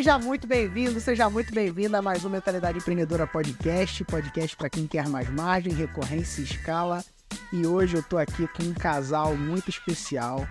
[0.00, 4.86] Seja muito bem-vindo, seja muito bem-vinda a mais um Mentalidade Empreendedora Podcast, podcast para quem
[4.86, 7.04] quer mais margem, recorrência e escala.
[7.52, 10.48] E hoje eu tô aqui com um casal muito especial,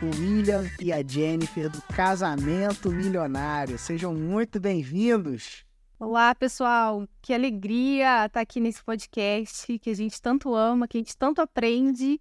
[0.00, 3.76] o William e a Jennifer do Casamento Milionário.
[3.80, 5.64] Sejam muito bem-vindos.
[5.98, 7.04] Olá, pessoal.
[7.20, 11.42] Que alegria estar aqui nesse podcast que a gente tanto ama, que a gente tanto
[11.42, 12.20] aprende.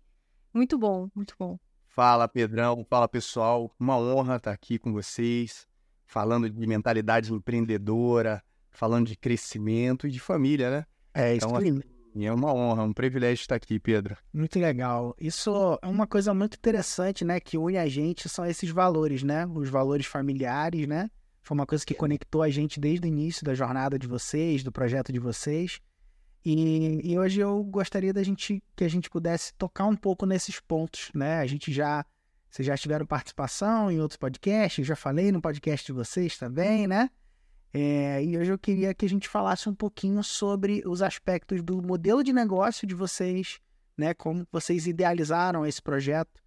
[0.52, 1.56] Muito bom, muito bom.
[1.88, 2.84] Fala, Pedrão.
[2.90, 3.72] Fala, pessoal.
[3.80, 5.68] Uma honra estar aqui com vocês,
[6.06, 10.86] falando de mentalidade empreendedora, falando de crescimento e de família, né?
[11.14, 11.70] É, isso então, aí.
[11.70, 14.18] assim, é uma honra, um privilégio estar aqui, Pedro.
[14.34, 15.16] Muito legal.
[15.20, 17.40] Isso é uma coisa muito interessante, né?
[17.40, 19.46] Que une a gente são esses valores, né?
[19.46, 21.10] Os valores familiares, né?
[21.42, 24.72] Foi uma coisa que conectou a gente desde o início da jornada de vocês, do
[24.72, 25.80] projeto de vocês.
[26.46, 30.60] E, e hoje eu gostaria da gente que a gente pudesse tocar um pouco nesses
[30.60, 31.40] pontos, né?
[31.40, 32.06] A gente já
[32.54, 37.10] vocês já tiveram participação em outros podcasts, já falei no podcast de vocês também, né?
[37.74, 41.82] É, e hoje eu queria que a gente falasse um pouquinho sobre os aspectos do
[41.82, 43.60] modelo de negócio de vocês,
[43.98, 44.14] né?
[44.14, 46.40] Como vocês idealizaram esse projeto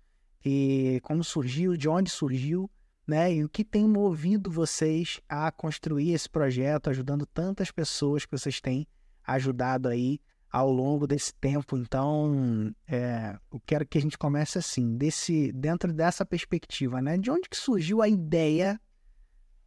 [0.44, 2.70] e como surgiu, de onde surgiu,
[3.04, 3.34] né?
[3.34, 8.60] E o que tem movido vocês a construir esse projeto, ajudando tantas pessoas que vocês
[8.60, 8.86] têm
[9.24, 10.20] ajudado aí
[10.56, 11.76] ao longo desse tempo.
[11.76, 17.18] Então, é, eu quero que a gente comece assim, desse, dentro dessa perspectiva, né?
[17.18, 18.80] De onde que surgiu a ideia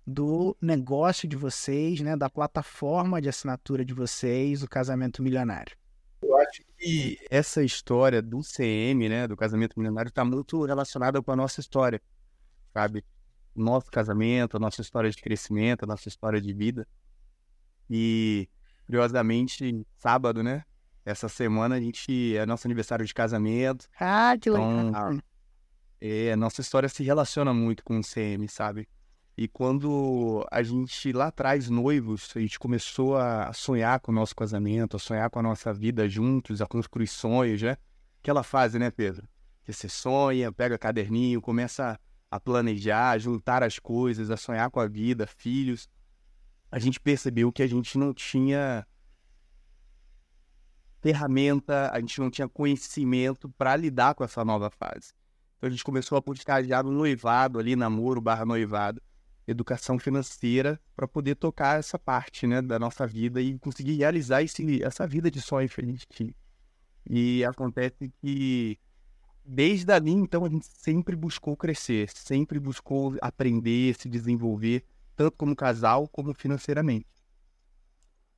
[0.06, 2.18] do negócio de vocês, né?
[2.18, 5.78] Da plataforma de assinatura de vocês, o Casamento Milionário?
[6.24, 11.32] Eu acho que essa história do CM, né, do casamento milionário, está muito relacionada com
[11.32, 12.02] a nossa história,
[12.74, 13.06] sabe?
[13.56, 16.88] Nosso casamento, a nossa história de crescimento, a nossa história de vida.
[17.88, 18.50] E,
[18.88, 20.66] curiosamente, sábado, né?
[21.10, 23.88] Essa semana a gente é nosso aniversário de casamento.
[24.00, 24.90] Ah, que legal.
[24.90, 25.20] Então,
[26.00, 28.88] é, a nossa história se relaciona muito com o CM, sabe?
[29.36, 34.36] E quando a gente lá atrás, noivos, a gente começou a sonhar com o nosso
[34.36, 37.76] casamento, a sonhar com a nossa vida juntos, a construir sonhos, né?
[38.22, 39.28] Aquela fase, né, Pedro?
[39.64, 44.80] Que você sonha, pega caderninho, começa a planejar, a juntar as coisas, a sonhar com
[44.80, 45.90] a vida, filhos.
[46.72, 48.86] A gente percebeu que a gente não tinha
[51.02, 55.14] ferramenta, a gente não tinha conhecimento para lidar com essa nova fase.
[55.58, 59.02] Então a gente começou a buscar já no noivado ali, namoro barra noivado,
[59.48, 64.84] educação financeira para poder tocar essa parte, né, da nossa vida e conseguir realizar esse,
[64.84, 66.34] essa vida de sonho que gente tinha.
[67.10, 68.80] E acontece que
[69.50, 74.86] desde ali, então, a gente sempre buscou crescer, sempre buscou aprender, se desenvolver,
[75.16, 77.08] tanto como casal como financeiramente.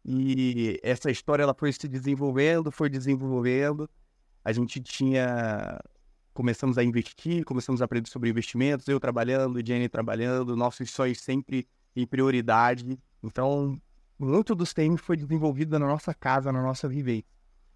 [0.03, 3.89] E essa história ela foi se desenvolvendo, foi desenvolvendo.
[4.44, 5.79] A gente tinha
[6.34, 11.67] começamos a investir, começamos a aprender sobre investimentos, eu trabalhando, Jenny trabalhando, nossos sonhos sempre
[11.95, 12.97] em prioridade.
[13.22, 13.79] Então,
[14.17, 17.25] muito dos temas foi desenvolvido na nossa casa, na nossa vivência.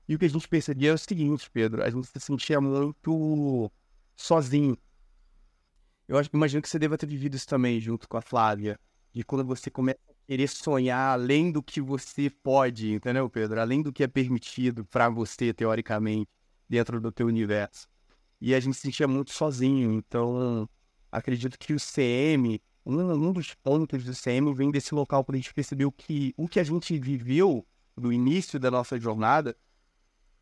[0.07, 3.71] E o que a gente percebia é o seguinte, Pedro, a gente se sentia muito
[4.15, 4.77] sozinho.
[6.07, 8.79] Eu acho, imagino que você deva ter vivido isso também junto com a Flávia,
[9.11, 13.59] de quando você começa a querer sonhar além do que você pode, entendeu, Pedro?
[13.59, 16.29] Além do que é permitido para você, teoricamente,
[16.67, 17.87] dentro do teu universo
[18.39, 19.93] e a gente se sentia muito sozinho.
[19.93, 20.69] Então,
[21.11, 25.39] acredito que o CM, um, um dos pontos do CM vem desse local quando a
[25.39, 27.65] gente percebeu que o que a gente viveu
[27.95, 29.55] no início da nossa jornada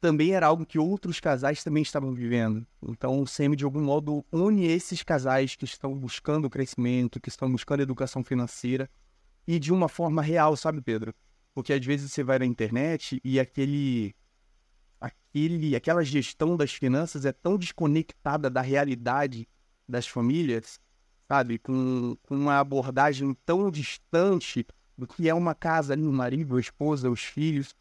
[0.01, 2.67] também era algo que outros casais também estavam vivendo.
[2.81, 7.49] Então, o CM, de algum modo, une esses casais que estão buscando crescimento, que estão
[7.49, 8.89] buscando educação financeira,
[9.47, 11.13] e de uma forma real, sabe, Pedro?
[11.53, 14.15] Porque às vezes você vai na internet e aquele
[14.99, 19.47] aquele, aquela gestão das finanças é tão desconectada da realidade
[19.87, 20.79] das famílias,
[21.27, 21.59] sabe?
[21.59, 24.65] Com, com uma abordagem tão distante
[24.97, 27.75] do que é uma casa ali, o marido, a esposa, os filhos.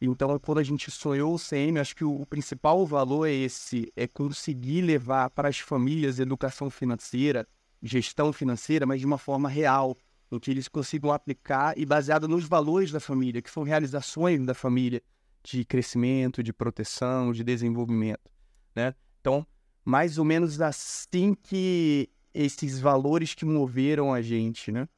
[0.00, 3.92] Então, quando a gente sonhou o CM, acho que o, o principal valor é esse,
[3.94, 7.46] é conseguir levar para as famílias educação financeira,
[7.82, 9.96] gestão financeira, mas de uma forma real,
[10.32, 14.54] em que eles consigam aplicar e baseado nos valores da família, que são realizações da
[14.54, 15.02] família,
[15.44, 18.30] de crescimento, de proteção, de desenvolvimento,
[18.74, 18.94] né?
[19.20, 19.46] Então,
[19.84, 24.88] mais ou menos assim que esses valores que moveram a gente, né?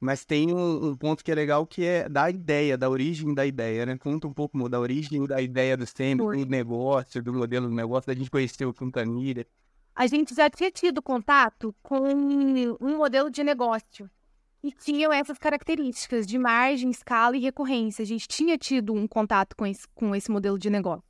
[0.00, 3.44] Mas tem um, um, ponto que é legal que é da ideia, da origem da
[3.44, 3.98] ideia, né?
[3.98, 8.06] Conta um pouco da origem da ideia do STEM, do negócio, do modelo do negócio,
[8.06, 9.46] da gente conhecer o Quintanilha.
[9.94, 12.00] A gente já tinha tido contato com
[12.80, 14.10] um modelo de negócio
[14.62, 18.02] e tinham essas características de margem, escala e recorrência.
[18.02, 21.04] A gente tinha tido um contato com esse, com esse modelo de negócio.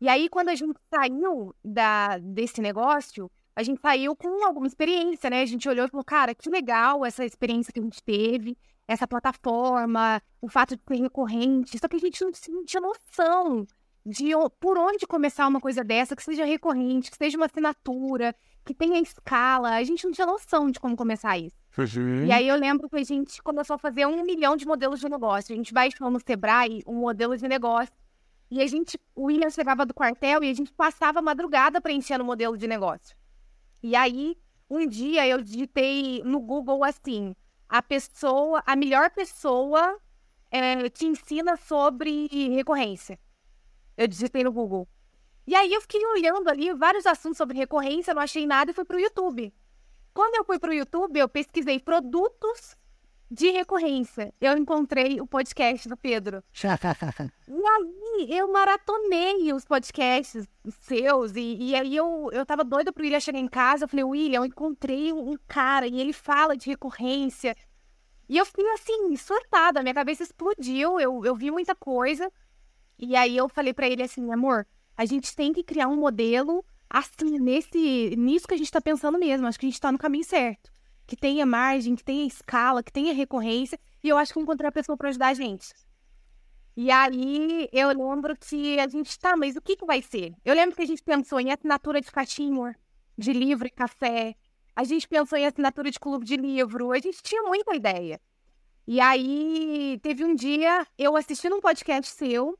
[0.00, 5.30] E aí, quando a gente saiu da, desse negócio, a gente saiu com alguma experiência,
[5.30, 5.42] né?
[5.42, 8.56] A gente olhou e falou, cara, que legal essa experiência que a gente teve,
[8.88, 11.78] essa plataforma, o fato de ser recorrente.
[11.78, 13.66] Só que a gente não, não tinha noção
[14.04, 18.34] de por onde começar uma coisa dessa, que seja recorrente, que seja uma assinatura,
[18.64, 19.76] que tenha escala.
[19.76, 21.56] A gente não tinha noção de como começar isso.
[21.78, 22.26] Uhum.
[22.26, 25.08] E aí eu lembro que a gente começou a fazer um milhão de modelos de
[25.08, 25.52] negócio.
[25.52, 27.94] A gente baixou no Sebrae um modelo de negócio.
[28.50, 32.22] E a gente, o William chegava do quartel e a gente passava a madrugada preenchendo
[32.22, 33.16] o modelo de negócio.
[33.82, 34.36] E aí,
[34.68, 37.34] um dia eu digitei no Google assim:
[37.68, 39.98] a pessoa, a melhor pessoa
[40.50, 43.18] é, te ensina sobre recorrência.
[43.96, 44.88] Eu digitei no Google.
[45.46, 48.84] E aí eu fiquei olhando ali vários assuntos sobre recorrência, não achei nada e fui
[48.84, 49.52] pro YouTube.
[50.14, 52.76] Quando eu fui pro YouTube, eu pesquisei produtos
[53.32, 54.32] de recorrência.
[54.38, 56.44] Eu encontrei o podcast do Pedro.
[57.48, 60.46] e aí eu maratonei os podcasts
[60.82, 61.34] seus.
[61.34, 63.84] E, e aí eu, eu tava doida pro William chegar em casa.
[63.84, 67.56] Eu falei, William, eu encontrei um cara e ele fala de recorrência.
[68.28, 69.82] E eu fiquei assim, surtada.
[69.82, 71.00] Minha cabeça explodiu.
[71.00, 72.30] Eu, eu vi muita coisa.
[73.04, 74.64] E aí eu falei para ele assim, amor,
[74.96, 79.18] a gente tem que criar um modelo assim, nesse, nisso que a gente está pensando
[79.18, 79.44] mesmo.
[79.44, 80.70] Acho que a gente está no caminho certo.
[81.04, 83.76] Que tenha margem, que tenha escala, que tenha recorrência.
[84.04, 85.74] E eu acho que encontrei a pessoa para ajudar a gente.
[86.76, 90.36] E aí eu lembro que a gente tá, mas o que, que vai ser?
[90.44, 92.76] Eu lembro que a gente pensou em assinatura de caixinha,
[93.18, 94.36] de livro e café.
[94.76, 96.92] A gente pensou em assinatura de clube de livro.
[96.92, 98.20] A gente tinha muita ideia.
[98.86, 102.56] E aí teve um dia, eu assistindo um podcast seu,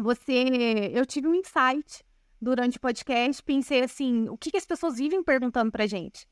[0.00, 0.90] você.
[0.92, 2.04] Eu tive um insight
[2.40, 6.26] durante o podcast, pensei assim: o que, que as pessoas vivem perguntando pra gente?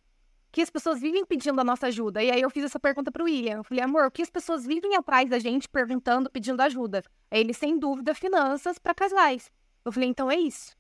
[0.51, 2.23] Que as pessoas vivem pedindo a nossa ajuda?
[2.23, 3.59] E aí eu fiz essa pergunta pro William.
[3.59, 7.05] Eu falei, amor, o que as pessoas vivem atrás da gente perguntando, pedindo ajuda?
[7.31, 9.51] Ele, sem dúvida, finanças para casais.
[9.85, 10.75] Eu falei, então é isso.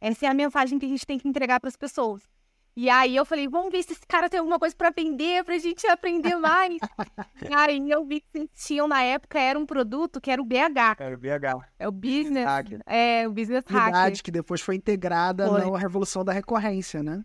[0.00, 2.28] Essa é a mensagem que a gente tem que entregar para as pessoas.
[2.76, 5.56] E aí eu falei, vamos ver se esse cara tem alguma coisa para aprender, pra
[5.56, 6.76] gente aprender mais.
[7.48, 11.00] e aí eu vi que tinham na época, era um produto que era o BH.
[11.00, 11.66] Era o BH.
[11.78, 12.80] É o Business, Hacker.
[12.84, 14.22] é o Business Verdade, Hacker.
[14.22, 15.70] que depois foi integrada Foi.
[15.70, 17.24] na revolução da recorrência, né?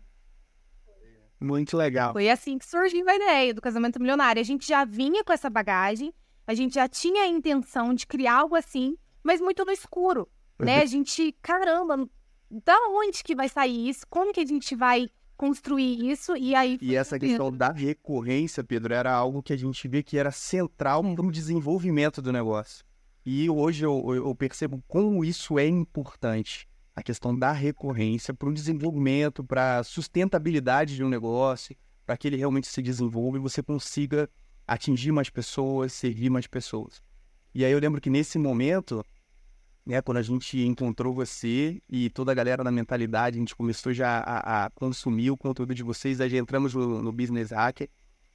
[1.38, 2.14] Muito legal.
[2.14, 4.40] Foi assim que surgiu a ideia do casamento milionário.
[4.40, 6.14] A gente já vinha com essa bagagem,
[6.46, 10.26] a gente já tinha a intenção de criar algo assim, mas muito no escuro,
[10.58, 10.80] né?
[10.80, 12.08] A gente, caramba,
[12.50, 14.06] da onde que vai sair isso?
[14.08, 15.10] Como que a gente vai
[15.42, 16.36] construir isso?
[16.36, 20.16] E aí E essa questão da recorrência, Pedro, era algo que a gente vê que
[20.16, 22.84] era central para o desenvolvimento do negócio.
[23.26, 26.68] E hoje eu, eu- eu percebo como isso é importante.
[26.94, 31.74] A questão da recorrência para o desenvolvimento, para a sustentabilidade de um negócio,
[32.06, 34.30] para que ele realmente se desenvolva e você consiga
[34.64, 37.02] atingir mais pessoas, servir mais pessoas.
[37.52, 39.04] E aí eu lembro que nesse momento,
[39.84, 43.92] né, quando a gente encontrou você e toda a galera da mentalidade, a gente começou
[43.92, 47.88] já a, a consumir o conteúdo de vocês, aí já entramos no, no Business Hacker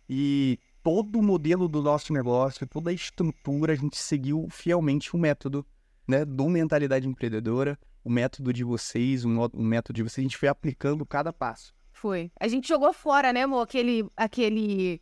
[0.10, 5.20] e todo o modelo do nosso negócio, toda a estrutura, a gente seguiu fielmente o
[5.20, 5.66] método
[6.08, 10.38] né, do Mentalidade Empreendedora, o método de vocês, o, o método de vocês, a gente
[10.38, 11.74] foi aplicando cada passo.
[11.92, 12.32] Foi.
[12.40, 13.64] A gente jogou fora, né, amor?
[13.64, 15.02] Aquele, aquele,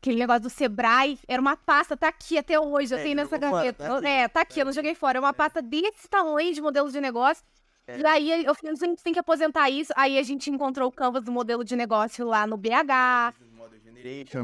[0.00, 1.18] aquele negócio do Sebrae.
[1.26, 2.94] Era uma pasta, tá aqui até hoje.
[2.94, 3.84] Eu É, tenho nessa gaveta.
[3.84, 4.06] tá aqui.
[4.06, 5.18] é, tá aqui, eu não joguei fora.
[5.18, 7.44] É uma pasta desse tamanho de modelo de negócio.
[7.86, 7.98] É.
[8.00, 9.92] E aí eu falei, a gente tem que aposentar isso.
[9.96, 13.34] Aí a gente encontrou o canvas do modelo de negócio lá no BH.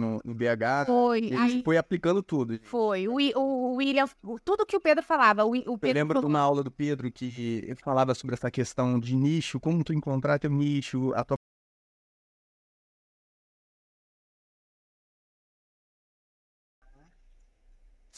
[0.00, 1.32] No, no BH, Foi.
[1.32, 2.58] a Aí gente foi aplicando tudo.
[2.64, 3.06] foi.
[3.06, 4.06] O, o William,
[4.44, 5.44] tudo que o Pedro falava.
[5.44, 8.50] O, o Eu Pedro lembro de uma aula do Pedro que ele falava sobre essa
[8.50, 11.38] questão de nicho, como tu encontrar teu nicho, a tua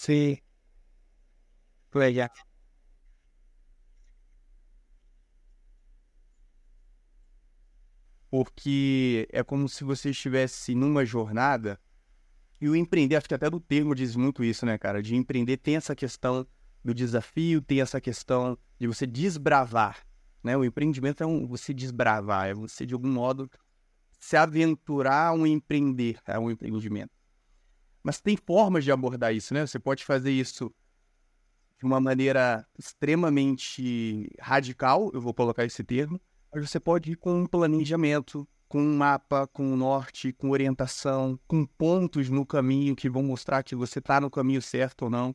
[0.06, 0.38] Sim.
[1.94, 2.30] Legal.
[8.30, 11.80] porque é como se você estivesse numa jornada
[12.60, 15.02] e o empreender, acho que até do termo diz muito isso, né, cara?
[15.02, 16.46] De empreender tem essa questão
[16.84, 20.04] do desafio, tem essa questão de você desbravar,
[20.44, 20.56] né?
[20.56, 23.50] O empreendimento é um você desbravar, é você de algum modo
[24.20, 27.15] se aventurar a um empreender, a um empreendimento.
[28.06, 29.66] Mas tem formas de abordar isso, né?
[29.66, 30.72] Você pode fazer isso
[31.76, 36.20] de uma maneira extremamente radical, eu vou colocar esse termo,
[36.54, 41.36] mas você pode ir com um planejamento, com um mapa, com um norte, com orientação,
[41.48, 45.34] com pontos no caminho que vão mostrar que você está no caminho certo ou não.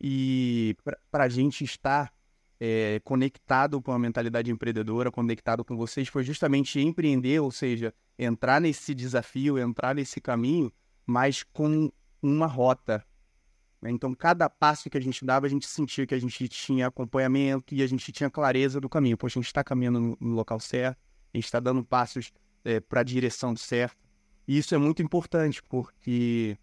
[0.00, 0.74] E
[1.10, 2.10] para a gente estar
[2.58, 8.58] é, conectado com a mentalidade empreendedora, conectado com vocês, foi justamente empreender, ou seja, entrar
[8.58, 10.72] nesse desafio, entrar nesse caminho,
[11.06, 11.92] mas com
[12.26, 13.04] uma rota.
[13.80, 13.90] né?
[13.90, 17.74] Então, cada passo que a gente dava, a gente sentia que a gente tinha acompanhamento
[17.74, 19.16] e a gente tinha clareza do caminho.
[19.16, 20.98] Poxa, a gente está caminhando no, local certo,
[21.32, 22.32] a gente está dando passos
[22.64, 23.96] é, para a direção certa.
[24.46, 26.56] E isso é muito importante, porque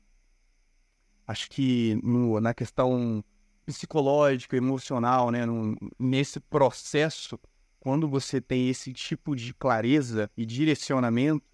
[1.28, 3.24] acho que no, na questão
[3.66, 7.40] psicológica, emocional, né, no, nesse processo,
[7.80, 11.46] quando você tem esse tipo de clareza e direcionamento,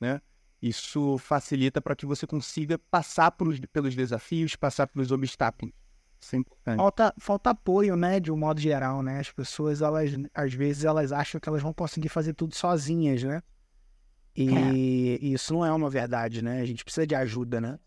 [0.00, 0.20] né,
[0.60, 5.74] isso facilita para que você consiga passar pelos, pelos desafios, passar pelos obstáculos.
[6.20, 6.76] Isso é importante.
[6.78, 9.20] Falta, falta apoio, né, de um modo geral, né?
[9.20, 13.42] As pessoas, elas, às vezes, elas acham que elas vão conseguir fazer tudo sozinhas, né?
[14.34, 15.26] E é.
[15.26, 16.60] isso não é uma verdade, né?
[16.60, 17.78] A gente precisa de ajuda, né?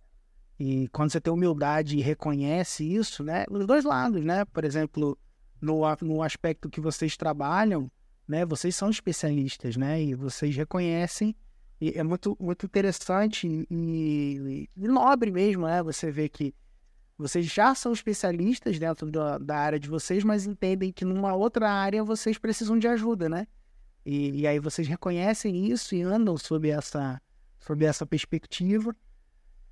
[0.60, 3.46] E quando você tem humildade e reconhece isso, né?
[3.50, 4.46] Os dois lados, né?
[4.46, 5.18] Por exemplo,
[5.62, 7.90] no, no aspecto que vocês trabalham,
[8.28, 8.46] né?
[8.46, 10.02] Vocês são especialistas, né?
[10.02, 11.36] E vocês reconhecem
[11.82, 15.82] e é muito, muito interessante e, e, nobre mesmo, né?
[15.82, 16.54] Você vê que
[17.18, 21.72] vocês já são especialistas dentro da, da, área de vocês, mas entendem que numa outra
[21.72, 23.48] área vocês precisam de ajuda, né?
[24.06, 27.22] E, e aí vocês reconhecem isso e andam sob essa,
[27.60, 28.96] sob essa perspectiva,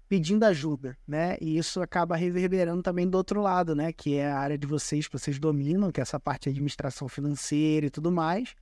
[0.08, 1.38] pedindo ajuda, né?
[1.42, 3.92] E isso acaba reverberando também do outro lado, né?
[3.92, 7.10] Que é a área de vocês que vocês dominam, que é essa parte de administração
[7.10, 8.56] financeira e tudo mais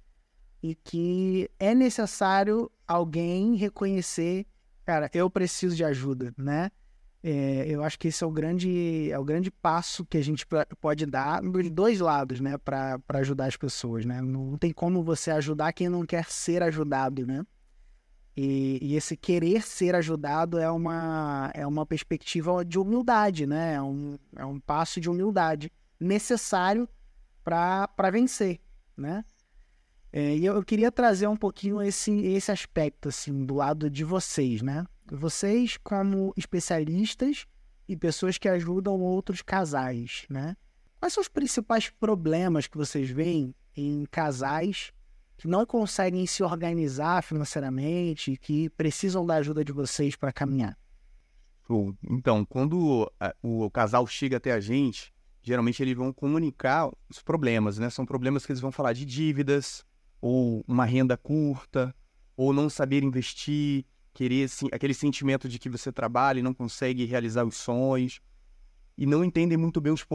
[0.66, 4.48] e que é necessário alguém reconhecer,
[4.84, 6.72] cara, eu preciso de ajuda, né?
[7.22, 10.46] É, eu acho que esse é o grande, é o grande passo que a gente
[10.80, 14.22] pode dar dos dois lados, né, para ajudar as pessoas, né?
[14.22, 17.46] Não tem como você ajudar quem não quer ser ajudado, né?
[18.36, 23.76] E, e, esse querer ser ajudado é uma, é uma perspectiva de humildade, né?
[23.76, 26.90] É um, é um passo de humildade necessário
[27.44, 28.60] para vencer,
[28.98, 29.24] né?
[30.18, 34.62] É, e eu, queria trazer um pouquinho esse, esse aspecto, assim, do lado de vocês,
[34.62, 34.86] né?
[35.12, 37.46] Vocês, como especialistas
[37.86, 40.56] e pessoas que ajudam outros casais, né?
[41.02, 44.94] Quais são os principais problemas que vocês veem em casais
[45.36, 50.78] que não conseguem se organizar financeiramente, que precisam da ajuda de vocês para caminhar?
[52.10, 53.12] Então, quando
[53.44, 57.90] o casal chega até a gente, geralmente eles vão comunicar os problemas, né?
[57.90, 59.84] São problemas que eles vão falar de dívidas,
[60.22, 61.94] ou uma renda curta,
[62.36, 67.44] ou não saber investir, querer aquele sentimento de que você trabalha e não consegue realizar
[67.44, 68.22] os sonhos,
[68.98, 70.06] e não entendem muito bem os,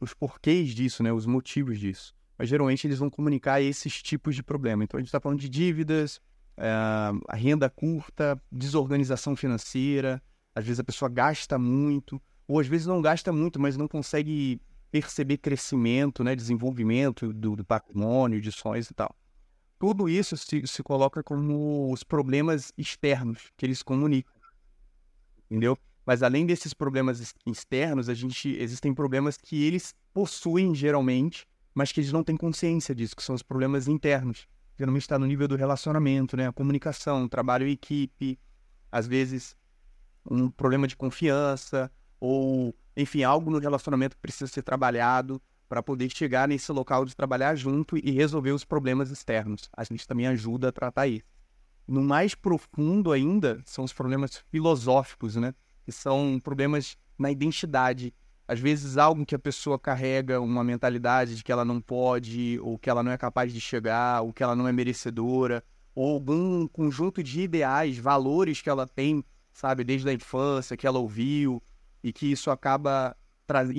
[0.00, 2.14] os porquês disso, né, os motivos disso.
[2.38, 4.82] Mas geralmente eles vão comunicar esses tipos de problema.
[4.82, 6.20] Então a gente está falando de dívidas,
[6.56, 10.22] a renda curta, desorganização financeira,
[10.54, 14.60] às vezes a pessoa gasta muito, ou às vezes não gasta muito, mas não consegue
[14.90, 19.14] perceber crescimento, né, desenvolvimento do, do patrimônio, de sonhos e tal
[19.82, 24.32] tudo isso se, se coloca como os problemas externos que eles comunicam.
[25.50, 25.76] Entendeu?
[26.06, 31.98] Mas além desses problemas externos, a gente existem problemas que eles possuem geralmente, mas que
[31.98, 34.46] eles não têm consciência disso, que são os problemas internos.
[34.78, 36.46] Geralmente está no nível do relacionamento, né?
[36.46, 38.38] A comunicação, trabalho em equipe,
[38.90, 39.56] às vezes
[40.30, 46.10] um problema de confiança ou, enfim, algo no relacionamento que precisa ser trabalhado para poder
[46.14, 49.70] chegar nesse local de trabalhar junto e resolver os problemas externos.
[49.74, 51.24] A gente também ajuda a tratar isso.
[51.88, 55.54] No mais profundo ainda são os problemas filosóficos, né?
[55.82, 58.12] Que são problemas na identidade.
[58.46, 62.78] Às vezes algo que a pessoa carrega uma mentalidade de que ela não pode, ou
[62.78, 65.64] que ela não é capaz de chegar, ou que ela não é merecedora,
[65.94, 70.98] ou algum conjunto de ideais, valores que ela tem, sabe, desde a infância, que ela
[70.98, 71.62] ouviu,
[72.04, 73.16] e que isso acaba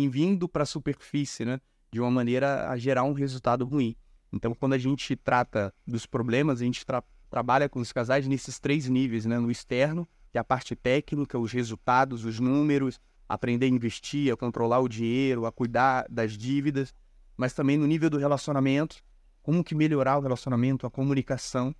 [0.09, 1.61] vindo para a superfície, né?
[1.93, 3.95] De uma maneira a gerar um resultado ruim.
[4.31, 8.59] Então, quando a gente trata dos problemas, a gente tra trabalha com os casais nesses
[8.59, 9.39] três níveis, né?
[9.39, 14.37] No externo, que é a parte técnica, os resultados, os números, aprender a investir, a
[14.37, 16.93] controlar o dinheiro, a cuidar das dívidas,
[17.37, 18.97] mas também no nível do relacionamento,
[19.41, 21.75] como que melhorar o relacionamento, a comunicação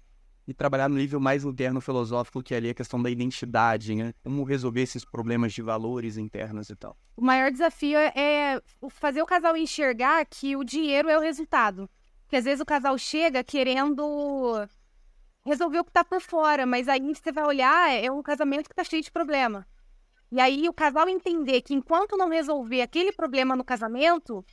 [0.48, 4.14] e trabalhar no nível mais interno filosófico, que é ali a questão da identidade, né?
[4.24, 6.98] Como resolver esses problemas de valores internos e tal.
[7.16, 11.90] O maior desafio é fazer o casal enxergar que o dinheiro é o resultado.
[12.24, 14.68] Porque às vezes o casal chega querendo
[15.46, 18.76] resolver o que tá por fora, mas aí você vai olhar, é um casamento que
[18.76, 19.68] tá cheio de problema.
[20.32, 24.44] E aí o casal entender que enquanto não resolver aquele problema no casamento,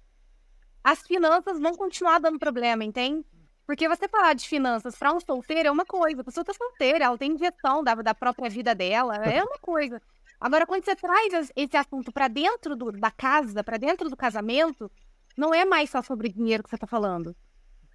[0.84, 3.24] as finanças vão continuar dando problema, entende?
[3.70, 6.22] Porque você falar de finanças para um solteiro é uma coisa.
[6.22, 10.02] A pessoa tá solteira, ela tem injeção da, da própria vida dela, é uma coisa.
[10.40, 14.90] Agora, quando você traz esse assunto para dentro do, da casa, para dentro do casamento,
[15.36, 17.32] não é mais só sobre dinheiro que você tá falando,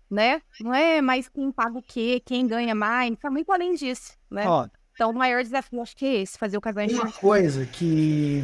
[0.10, 0.41] né?
[0.62, 4.48] Não é mais quem paga o quê, quem ganha mais, tá muito além disso, né?
[4.48, 7.01] Ó, então, o maior desafio, acho que é esse, fazer o casamento.
[7.01, 8.41] Uma coisa que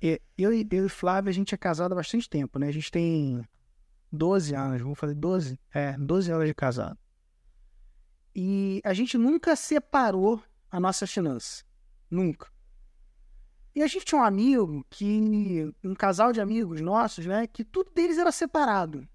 [0.00, 2.68] eu, eu e Flávia, a gente é casado há bastante tempo, né?
[2.68, 3.44] A gente tem
[4.12, 5.58] 12 anos, vamos fazer 12?
[5.72, 6.98] É, 12 anos de casado.
[8.34, 11.64] e a gente nunca separou a nossa finança.
[12.10, 12.48] Nunca.
[13.74, 15.72] E a gente tinha um amigo que.
[15.84, 17.46] Um casal de amigos nossos, né?
[17.46, 19.08] Que tudo deles era separado.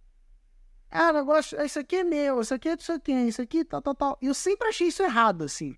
[0.89, 3.95] Ah, negócio, isso aqui é meu, isso aqui é isso aqui, isso aqui, tal, tal,
[3.95, 4.17] tal.
[4.21, 5.75] E eu sempre achei isso errado, assim.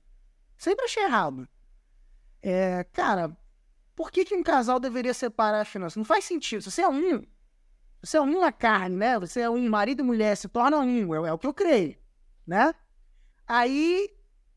[0.58, 1.48] Sempre achei errado.
[2.42, 3.36] É, cara,
[3.96, 5.98] por que, que um casal deveria separar as finanças?
[5.98, 6.62] Não faz sentido.
[6.62, 7.24] Se você é um,
[8.02, 9.20] você é um na carne, né?
[9.20, 11.98] Você é um marido e mulher, se torna um, é, é o que eu creio,
[12.46, 12.74] né?
[13.48, 14.10] Aí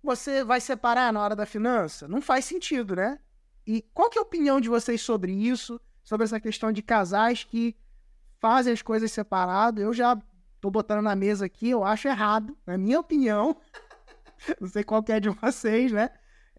[0.03, 2.09] você vai separar na hora da finança?
[2.09, 3.19] Não faz sentido, né?
[3.67, 5.81] E qual que é a opinião de vocês sobre isso?
[6.03, 7.77] Sobre essa questão de casais que
[8.41, 9.85] fazem as coisas separadas?
[9.85, 10.21] Eu já
[10.61, 13.57] tô botando na mesa aqui, eu acho errado, na minha opinião.
[14.61, 16.11] Não sei qual que é de vocês, né?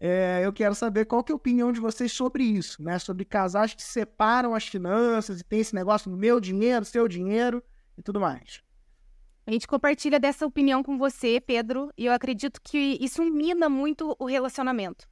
[0.04, 2.98] É, eu quero saber qual que é a opinião de vocês sobre isso, né?
[2.98, 7.62] Sobre casais que separam as finanças e tem esse negócio do meu dinheiro, seu dinheiro
[7.96, 8.64] e tudo mais.
[9.46, 14.16] A gente compartilha dessa opinião com você, Pedro, e eu acredito que isso mina muito
[14.18, 15.06] o relacionamento.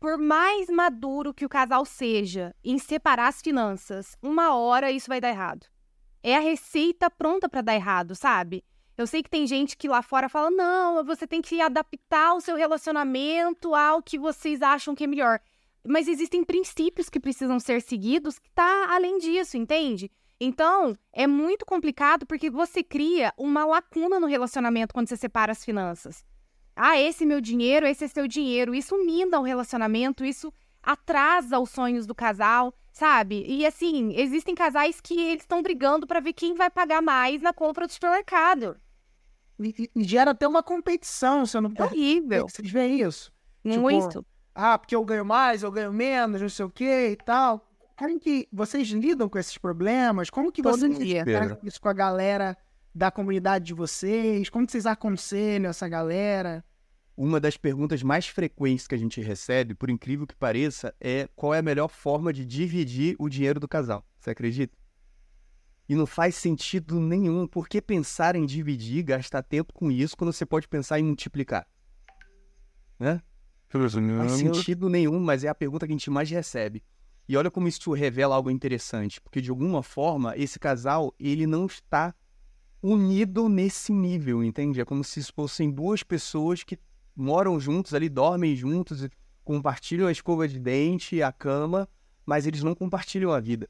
[0.00, 5.20] Por mais maduro que o casal seja em separar as finanças, uma hora isso vai
[5.20, 5.68] dar errado.
[6.20, 8.64] É a receita pronta para dar errado, sabe?
[9.02, 12.40] Eu sei que tem gente que lá fora fala: não, você tem que adaptar o
[12.40, 15.40] seu relacionamento ao que vocês acham que é melhor.
[15.84, 20.08] Mas existem princípios que precisam ser seguidos que tá além disso, entende?
[20.40, 25.64] Então, é muito complicado porque você cria uma lacuna no relacionamento quando você separa as
[25.64, 26.24] finanças.
[26.76, 28.72] Ah, esse é meu dinheiro, esse é seu dinheiro.
[28.72, 33.44] Isso mina o relacionamento, isso atrasa os sonhos do casal, sabe?
[33.48, 37.52] E assim, existem casais que eles estão brigando para ver quem vai pagar mais na
[37.52, 38.80] compra do supermercado.
[39.58, 42.48] E, e gera até uma competição, se eu não É horrível.
[42.48, 43.32] Vocês veem isso?
[43.64, 44.08] Muito.
[44.08, 47.66] Tipo, ah, porque eu ganho mais, eu ganho menos, não sei o que e tal.
[47.96, 50.30] Querem que vocês lidam com esses problemas?
[50.30, 51.22] Como que Todo vocês dia.
[51.22, 52.56] lidam isso com a galera
[52.94, 54.50] da comunidade de vocês?
[54.50, 56.64] Como que vocês aconselham essa galera?
[57.16, 61.54] Uma das perguntas mais frequentes que a gente recebe, por incrível que pareça, é qual
[61.54, 64.04] é a melhor forma de dividir o dinheiro do casal.
[64.18, 64.76] Você acredita?
[65.92, 67.46] E não faz sentido nenhum.
[67.46, 71.68] Por que pensar em dividir, gastar tempo com isso, quando você pode pensar em multiplicar?
[72.98, 73.20] Né?
[74.00, 76.82] Não faz sentido nenhum, mas é a pergunta que a gente mais recebe.
[77.28, 81.66] E olha como isso revela algo interessante, porque de alguma forma esse casal ele não
[81.66, 82.14] está
[82.82, 84.80] unido nesse nível, entende?
[84.80, 86.78] É como se fossem duas pessoas que
[87.14, 89.06] moram juntos ali, dormem juntos,
[89.44, 91.86] compartilham a escova de dente, a cama,
[92.24, 93.68] mas eles não compartilham a vida.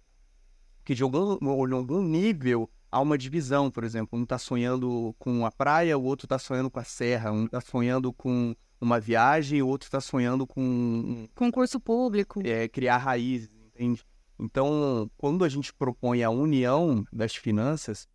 [0.82, 5.46] Porque de algum, de algum nível há uma divisão, por exemplo, um está sonhando com
[5.46, 9.62] a praia, o outro está sonhando com a serra, um está sonhando com uma viagem,
[9.62, 12.42] o outro está sonhando com Concurso público.
[12.44, 14.04] é, criar raízes, entende?
[14.36, 18.08] Então, quando a gente propõe a união das finanças,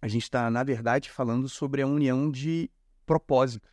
[0.00, 2.70] a gente está, na verdade, falando sobre a união de
[3.04, 3.68] propósito.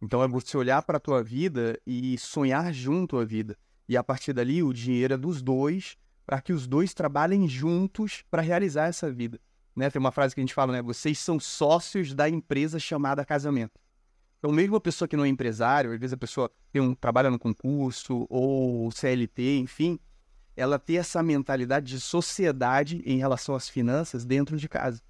[0.00, 3.54] Então, é você olhar para a tua vida e sonhar junto a vida.
[3.86, 5.98] E a partir dali, o dinheiro é dos dois,
[6.30, 9.40] para que os dois trabalhem juntos para realizar essa vida.
[9.74, 9.90] Né?
[9.90, 10.80] Tem uma frase que a gente fala, né?
[10.80, 13.72] Vocês são sócios da empresa chamada casamento.
[14.38, 17.32] Então, mesmo a pessoa que não é empresário, às vezes a pessoa tem um, trabalha
[17.32, 19.98] no concurso ou CLT, enfim,
[20.56, 25.02] ela ter essa mentalidade de sociedade em relação às finanças dentro de casa.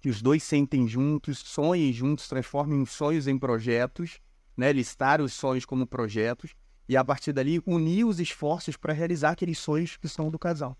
[0.00, 4.18] Que os dois sentem juntos, sonhem juntos, transformem os sonhos em projetos,
[4.56, 4.72] né?
[4.72, 6.54] listar os sonhos como projetos,
[6.88, 10.76] e a partir dali unir os esforços para realizar aqueles sonhos que são do casal.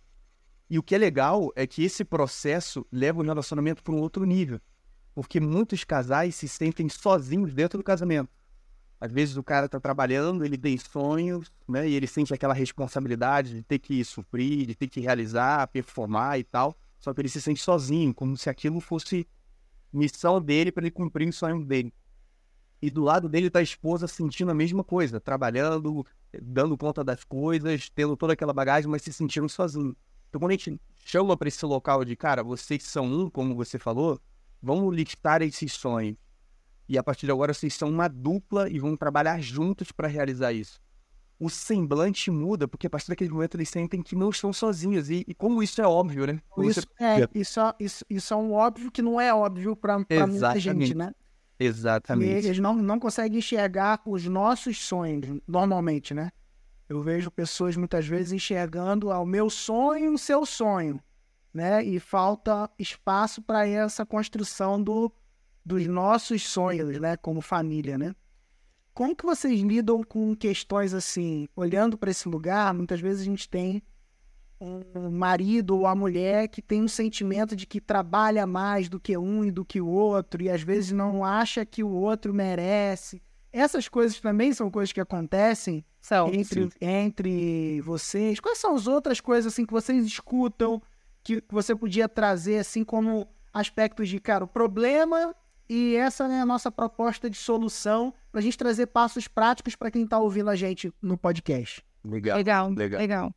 [0.71, 4.25] E o que é legal é que esse processo leva o relacionamento para um outro
[4.25, 4.61] nível.
[5.15, 8.31] Porque muitos casais se sentem sozinhos dentro do casamento.
[9.01, 11.89] Às vezes o cara está trabalhando, ele tem sonhos, né?
[11.89, 16.45] E ele sente aquela responsabilidade de ter que suprir, de ter que realizar, performar e
[16.45, 16.77] tal.
[16.99, 19.27] Só que ele se sente sozinho, como se aquilo fosse
[19.93, 21.93] missão dele para ele cumprir o sonho dele.
[22.81, 26.07] E do lado dele está a esposa sentindo a mesma coisa, trabalhando,
[26.41, 29.97] dando conta das coisas, tendo toda aquela bagagem, mas se sentindo sozinho.
[30.29, 33.79] Então quando a gente chama para esse local de, cara, vocês são um, como você
[33.79, 34.21] falou,
[34.63, 36.17] vamos listar esses sonhos.
[36.89, 40.53] E a partir de agora vocês são uma dupla e vão trabalhar juntos para realizar
[40.53, 40.81] isso.
[41.41, 45.09] O semblante muda, porque a partir daquele momento eles sentem que não estão sozinhos.
[45.11, 46.41] E, e como isso é óbvio, né?
[46.71, 49.99] Isso você- é, isso, é- isso, isso é um óbvio que não é óbvio para
[50.27, 51.13] muita gente, né?
[51.59, 52.47] E Exatamente.
[52.47, 56.31] eles não, não conseguem enxergar os nossos sonhos, normalmente, né?
[56.89, 61.03] Eu vejo pessoas muitas vezes enxergando ao meu sonho, o seu sonho,
[61.53, 61.85] né?
[61.85, 65.13] E falta espaço para essa construção do,
[65.65, 67.17] dos nossos sonhos, né?
[67.17, 68.15] Como família, né?
[68.95, 72.73] Como que vocês lidam com questões assim, olhando para esse lugar?
[72.73, 73.83] Muitas vezes a gente tem
[74.61, 79.17] um marido ou a mulher que tem um sentimento de que trabalha mais do que
[79.17, 83.23] um e do que o outro, e às vezes não acha que o outro merece.
[83.53, 86.33] Essas coisas também são coisas que acontecem São.
[86.33, 88.41] entre, entre vocês.
[88.41, 90.83] Quais são as outras coisas assim que vocês escutam
[91.23, 95.35] que você podia trazer assim como aspectos de, cara, o problema
[95.69, 99.91] e essa é a nossa proposta de solução para a gente trazer passos práticos para
[99.91, 101.85] quem está ouvindo a gente no podcast.
[102.05, 102.37] Legal.
[102.39, 103.01] Legal, Legal.
[103.01, 103.35] legal.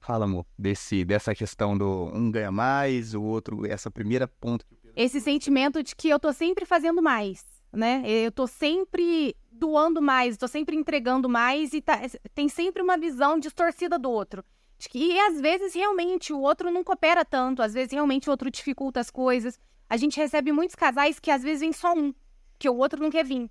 [0.00, 4.64] Fala, amor, desse, dessa questão do um ganha mais, o outro, essa primeira ponto.
[4.96, 8.02] Esse sentimento de que eu tô sempre fazendo mais, né?
[8.06, 12.00] Eu tô sempre doando mais, tô sempre entregando mais e tá-
[12.34, 14.44] tem sempre uma visão distorcida do outro.
[14.78, 18.30] De que, e às vezes realmente o outro não coopera tanto, às vezes realmente o
[18.30, 19.58] outro dificulta as coisas.
[19.90, 22.14] A gente recebe muitos casais que às vezes vem só um,
[22.58, 23.50] que o outro não quer vir.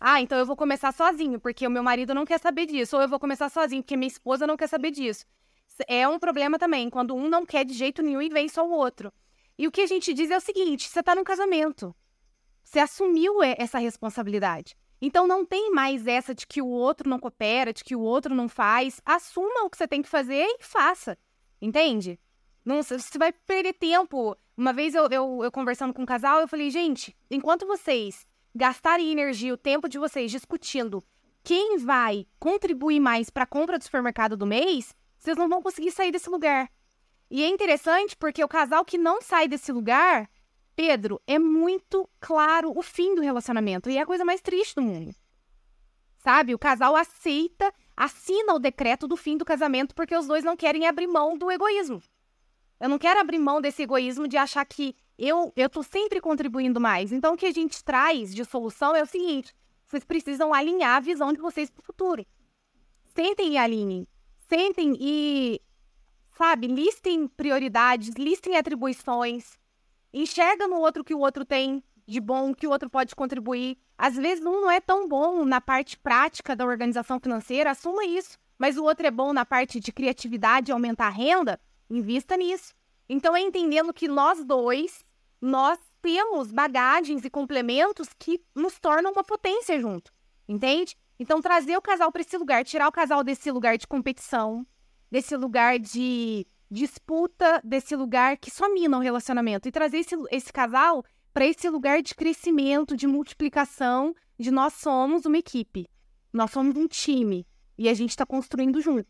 [0.00, 2.96] Ah, então eu vou começar sozinho, porque o meu marido não quer saber disso.
[2.96, 5.24] Ou eu vou começar sozinho, porque minha esposa não quer saber disso.
[5.88, 8.70] É um problema também, quando um não quer de jeito nenhum e vem só o
[8.70, 9.12] outro.
[9.58, 11.94] E o que a gente diz é o seguinte: você tá num casamento.
[12.62, 14.76] Você assumiu essa responsabilidade.
[15.00, 18.34] Então não tem mais essa de que o outro não coopera, de que o outro
[18.34, 19.00] não faz.
[19.04, 21.18] Assuma o que você tem que fazer e faça.
[21.60, 22.18] Entende?
[22.64, 24.36] Não, você vai perder tempo.
[24.56, 29.12] Uma vez eu, eu, eu conversando com um casal, eu falei, gente, enquanto vocês gastarem
[29.12, 31.04] energia, o tempo de vocês discutindo
[31.42, 35.90] quem vai contribuir mais para a compra do supermercado do mês, vocês não vão conseguir
[35.90, 36.70] sair desse lugar.
[37.30, 40.28] E é interessante porque o casal que não sai desse lugar,
[40.76, 43.88] Pedro, é muito claro o fim do relacionamento.
[43.88, 45.14] E é a coisa mais triste do mundo.
[46.18, 46.54] Sabe?
[46.54, 50.86] O casal aceita, assina o decreto do fim do casamento porque os dois não querem
[50.86, 52.02] abrir mão do egoísmo.
[52.78, 56.78] Eu não quero abrir mão desse egoísmo de achar que eu, eu tô sempre contribuindo
[56.78, 57.12] mais.
[57.12, 59.54] Então, o que a gente traz de solução é o seguinte:
[59.86, 62.26] vocês precisam alinhar a visão de vocês para o futuro.
[63.14, 64.06] Sentem e alinhem.
[64.48, 65.60] Sentem e,
[66.36, 69.58] sabe, listem prioridades, listem atribuições.
[70.12, 73.78] Enxerga no outro que o outro tem de bom, que o outro pode contribuir.
[73.96, 78.38] Às vezes um não é tão bom na parte prática da organização financeira, assuma isso.
[78.58, 82.74] Mas o outro é bom na parte de criatividade aumentar a renda, invista nisso.
[83.08, 85.04] Então é entendendo que nós dois,
[85.40, 90.12] nós temos bagagens e complementos que nos tornam uma potência junto.
[90.48, 90.96] Entende?
[91.18, 94.66] Então trazer o casal para esse lugar, tirar o casal desse lugar de competição,
[95.10, 100.52] desse lugar de disputa, desse lugar que só mina o relacionamento e trazer esse, esse
[100.52, 105.88] casal para esse lugar de crescimento, de multiplicação, de nós somos uma equipe.
[106.32, 107.46] Nós somos um time
[107.78, 109.08] e a gente está construindo junto.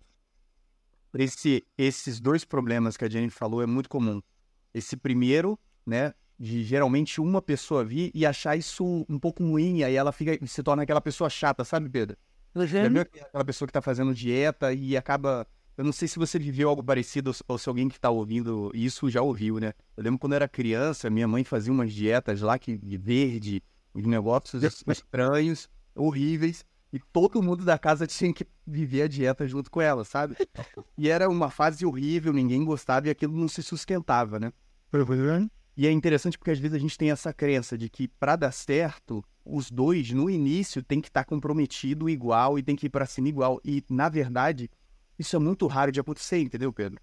[1.14, 4.20] Esse, esses dois problemas que a Jenny falou é muito comum.
[4.72, 9.94] Esse primeiro, né, de geralmente uma pessoa vir e achar isso um pouco ruim, aí
[9.94, 12.16] ela fica, se torna aquela pessoa chata, sabe, Pedro?
[12.84, 15.46] Já viu aquela pessoa que tá fazendo dieta e acaba.
[15.76, 19.10] Eu não sei se você viveu algo parecido ou se alguém que tá ouvindo isso
[19.10, 19.72] já ouviu, né?
[19.96, 23.60] Eu lembro quando eu era criança, minha mãe fazia umas dietas lá que, de verde,
[23.92, 29.68] uns negócios estranhos, horríveis, e todo mundo da casa tinha que viver a dieta junto
[29.68, 30.36] com ela, sabe?
[30.96, 34.52] E era uma fase horrível, ninguém gostava e aquilo não se sustentava, né?
[35.76, 38.52] E é interessante porque às vezes a gente tem essa crença de que para dar
[38.52, 43.06] certo, os dois no início tem que estar comprometido igual e tem que ir para
[43.06, 43.60] cima igual.
[43.64, 44.70] E na verdade,
[45.18, 47.00] isso é muito raro de acontecer, entendeu, Pedro?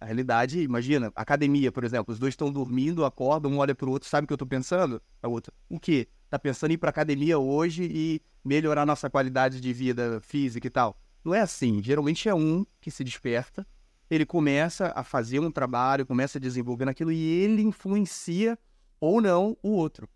[0.00, 4.08] A realidade, imagina, academia, por exemplo, os dois estão dormindo, acordam, um olha pro outro,
[4.08, 5.02] sabe o que eu tô pensando?
[5.22, 6.08] A outra, o quê?
[6.30, 10.70] Tá pensando em ir pra academia hoje e melhorar nossa qualidade de vida física e
[10.70, 11.00] tal.
[11.24, 11.82] Não é assim.
[11.82, 13.66] Geralmente é um que se desperta,
[14.10, 18.58] ele começa a fazer um trabalho, começa a desenvolver naquilo e ele influencia
[19.00, 20.08] ou não o outro.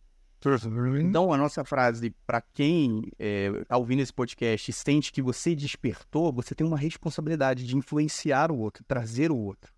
[1.08, 6.32] Então, a nossa frase, para quem está ouvindo esse podcast e sente que você despertou,
[6.32, 9.72] você tem uma responsabilidade de influenciar o outro, trazer o outro.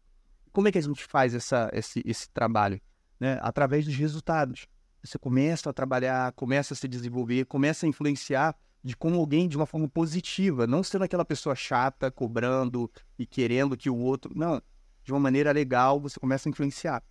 [0.53, 2.81] Como é que a gente faz essa, esse, esse trabalho?
[3.21, 3.39] Né?
[3.43, 4.67] Através dos resultados.
[5.03, 9.57] Você começa a trabalhar, começa a se desenvolver, começa a influenciar de como alguém de
[9.57, 14.31] uma forma positiva, não sendo aquela pessoa chata, cobrando e querendo que o outro.
[14.37, 14.61] Não.
[15.03, 17.03] De uma maneira legal, você começa a influenciar.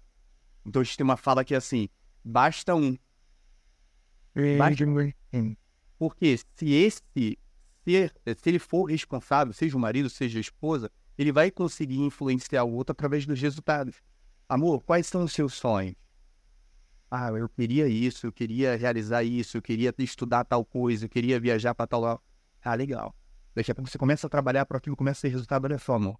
[0.64, 1.90] Então, a gente tem uma fala que é assim:
[2.24, 2.96] basta um.
[5.98, 7.02] Porque se esse
[7.84, 12.64] ser, se ele for responsável, seja o marido, seja a esposa, ele vai conseguir influenciar
[12.64, 13.96] o outro através dos resultados.
[14.48, 15.96] Amor, quais são os seus sonhos?
[17.16, 21.40] Ah, eu queria isso, eu queria realizar isso, eu queria estudar tal coisa, eu queria
[21.40, 22.20] viajar para tal lugar.
[22.60, 23.16] Ah, legal.
[23.54, 25.66] Daqui a pouco você começa a trabalhar para aquilo, começa a ter resultado.
[25.66, 26.20] Olha só, amor.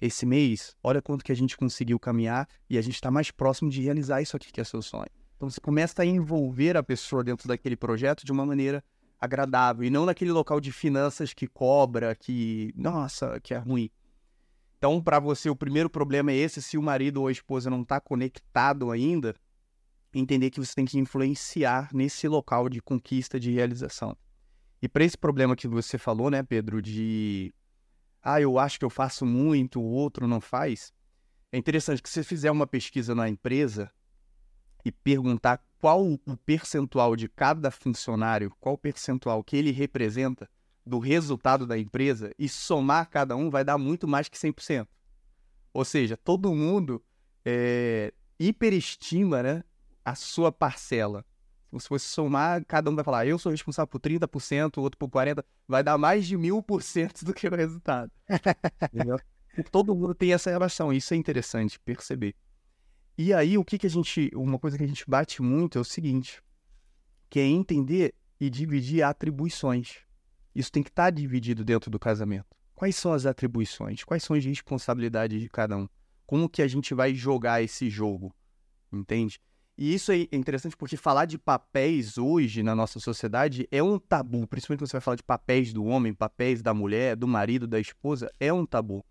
[0.00, 3.70] Esse mês, olha quanto que a gente conseguiu caminhar e a gente está mais próximo
[3.70, 5.06] de realizar isso aqui que é seu sonho.
[5.36, 8.82] Então você começa a envolver a pessoa dentro daquele projeto de uma maneira
[9.20, 13.88] agradável e não naquele local de finanças que cobra, que, nossa, que é ruim.
[14.76, 17.82] Então, para você, o primeiro problema é esse: se o marido ou a esposa não
[17.82, 19.36] está conectado ainda,
[20.18, 24.16] entender que você tem que influenciar nesse local de conquista, de realização.
[24.80, 27.54] E para esse problema que você falou, né, Pedro, de
[28.22, 30.92] ah, eu acho que eu faço muito, o outro não faz.
[31.50, 33.90] É interessante que você fizer uma pesquisa na empresa
[34.84, 40.48] e perguntar qual o percentual de cada funcionário, qual o percentual que ele representa
[40.84, 44.86] do resultado da empresa e somar cada um, vai dar muito mais que 100%.
[45.72, 47.02] Ou seja, todo mundo
[47.44, 49.64] é, hiperestima né,
[50.04, 51.24] a sua parcela.
[51.78, 55.08] Se fosse somar, cada um vai falar, eu sou responsável por 30%, o outro por
[55.08, 58.12] 40%, vai dar mais de mil por cento do que o resultado.
[59.70, 62.34] Todo mundo tem essa relação, isso é interessante perceber.
[63.16, 64.30] E aí, o que, que a gente.
[64.34, 66.42] Uma coisa que a gente bate muito é o seguinte:
[67.28, 69.98] que é entender e dividir atribuições.
[70.54, 72.46] Isso tem que estar tá dividido dentro do casamento.
[72.74, 74.02] Quais são as atribuições?
[74.02, 75.88] Quais são as responsabilidades de cada um?
[76.26, 78.34] Como que a gente vai jogar esse jogo?
[78.92, 79.40] Entende?
[79.76, 84.46] E isso é interessante porque falar de papéis hoje na nossa sociedade é um tabu,
[84.46, 87.80] principalmente quando você vai falar de papéis do homem, papéis da mulher, do marido, da
[87.80, 89.04] esposa, é um tabu.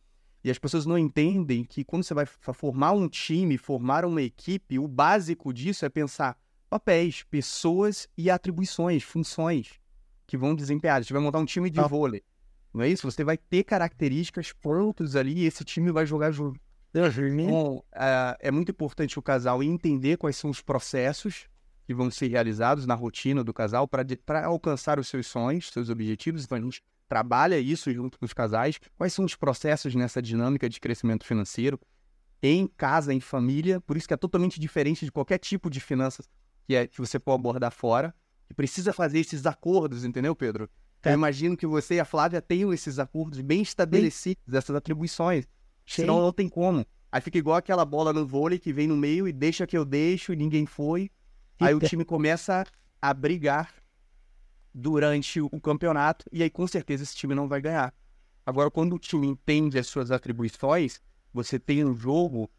[0.43, 4.79] E as pessoas não entendem que quando você vai formar um time, formar uma equipe,
[4.79, 6.37] o básico disso é pensar
[6.69, 9.79] papéis, pessoas e atribuições, funções
[10.25, 11.03] que vão desempenhar.
[11.03, 11.87] Você vai montar um time de ah.
[11.87, 12.23] vôlei.
[12.73, 13.09] Não é isso?
[13.09, 16.59] Você vai ter características prontas ali e esse time vai jogar junto.
[17.45, 21.47] Então, é, é muito importante o casal entender quais são os processos
[21.85, 26.43] que vão ser realizados na rotina do casal para alcançar os seus sonhos, seus objetivos.
[26.43, 28.79] Então, a gente trabalha isso junto com os casais.
[28.97, 31.79] Quais são os processos nessa dinâmica de crescimento financeiro
[32.41, 33.81] em casa, em família?
[33.81, 36.29] Por isso que é totalmente diferente de qualquer tipo de finanças
[36.65, 38.13] que, é, que você pode abordar fora.
[38.49, 40.69] E precisa fazer esses acordos, entendeu, Pedro?
[41.03, 41.09] É.
[41.09, 45.45] Eu imagino que você e a Flávia tenham esses acordos bem estabelecidos, essas atribuições.
[45.91, 46.03] Sim.
[46.03, 46.85] Senão não tem como.
[47.11, 49.83] Aí fica igual aquela bola no vôlei que vem no meio e deixa que eu
[49.83, 51.11] deixo e ninguém foi.
[51.59, 52.65] Aí o time começa
[53.01, 53.73] a brigar
[54.73, 57.93] durante o campeonato e aí com certeza esse time não vai ganhar.
[58.45, 61.01] Agora, quando o time entende as suas atribuições,
[61.33, 62.49] você tem um jogo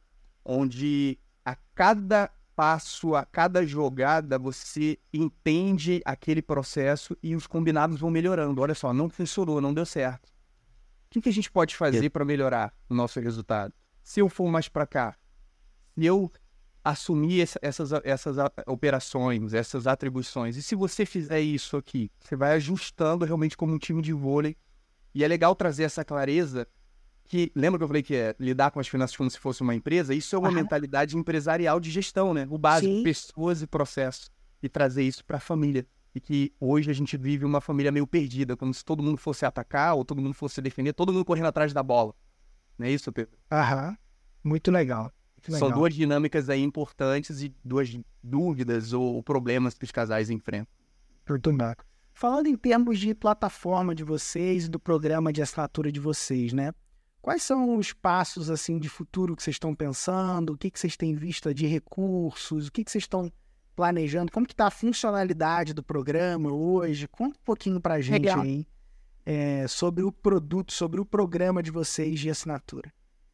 [0.45, 8.11] onde a cada passo, a cada jogada, você entende aquele processo e os combinados vão
[8.11, 8.61] melhorando.
[8.61, 10.32] Olha só, não funcionou, não deu certo.
[11.12, 13.75] O que, que a gente pode fazer para melhorar o nosso resultado?
[14.03, 15.14] Se eu for mais para cá,
[15.94, 16.33] se eu
[16.83, 22.53] assumir essa, essas, essas operações, essas atribuições, e se você fizer isso aqui, você vai
[22.53, 24.57] ajustando realmente como um time de vôlei.
[25.14, 26.66] E é legal trazer essa clareza
[27.25, 29.75] que lembra que eu falei que é lidar com as finanças como se fosse uma
[29.75, 30.14] empresa?
[30.14, 32.46] Isso é uma mentalidade empresarial de gestão, né?
[32.48, 33.03] O básico, Sim.
[33.03, 34.31] pessoas e processos.
[34.62, 35.87] E trazer isso para a família.
[36.14, 39.46] E que hoje a gente vive uma família meio perdida, como se todo mundo fosse
[39.46, 42.14] atacar ou todo mundo fosse defender, todo mundo correndo atrás da bola.
[42.79, 43.38] Não é isso, Pedro?
[43.51, 43.96] Aham.
[44.44, 45.12] Muito legal.
[45.48, 50.72] Muito São duas dinâmicas aí importantes e duas dúvidas ou problemas que os casais enfrentam.
[51.25, 51.85] Perturbado.
[52.12, 56.72] Falando em termos de plataforma de vocês e do programa de assinatura de vocês, né?
[57.20, 60.53] Quais são os passos assim de futuro que vocês estão pensando?
[60.53, 62.66] O que, que vocês têm visto de recursos?
[62.66, 63.31] O que, que vocês estão
[63.75, 64.31] planejando?
[64.33, 67.09] Como que está a funcionalidade do programa hoje?
[67.09, 68.41] Conta um pouquinho para a gente Legal.
[68.41, 68.67] aí
[69.25, 72.93] é, sobre o produto, sobre o programa de vocês de assinatura.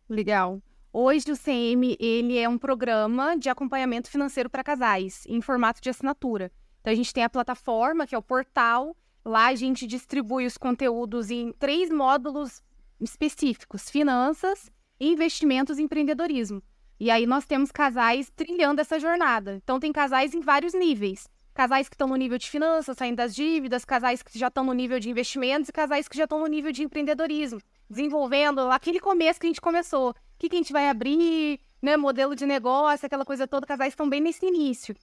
[0.09, 0.63] Legal.
[0.93, 5.91] Hoje o CM ele é um programa de acompanhamento financeiro para casais em formato de
[5.91, 6.51] assinatura.
[6.81, 8.97] Então a gente tem a plataforma que é o portal.
[9.25, 12.63] Lá a gente distribui os conteúdos em três módulos
[12.99, 16.63] específicos: finanças, investimentos e empreendedorismo.
[17.01, 19.55] E aí nós temos casais trilhando essa jornada.
[19.63, 21.29] Então tem casais em vários níveis.
[21.55, 24.73] Casais que estão no nível de finanças, saindo das dívidas, casais que já estão no
[24.73, 29.41] nível de investimentos e casais que já estão no nível de empreendedorismo, desenvolvendo aquele começo
[29.41, 30.11] que a gente começou.
[30.11, 31.97] O que, que a gente vai abrir, né?
[31.97, 34.95] Modelo de negócio, aquela coisa toda, casais estão bem nesse início.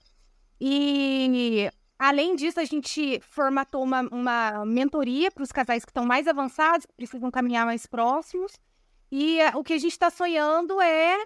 [0.58, 6.28] E Além disso, a gente formatou uma, uma mentoria para os casais que estão mais
[6.28, 8.52] avançados, que precisam caminhar mais próximos.
[9.10, 11.16] E uh, o que a gente está sonhando é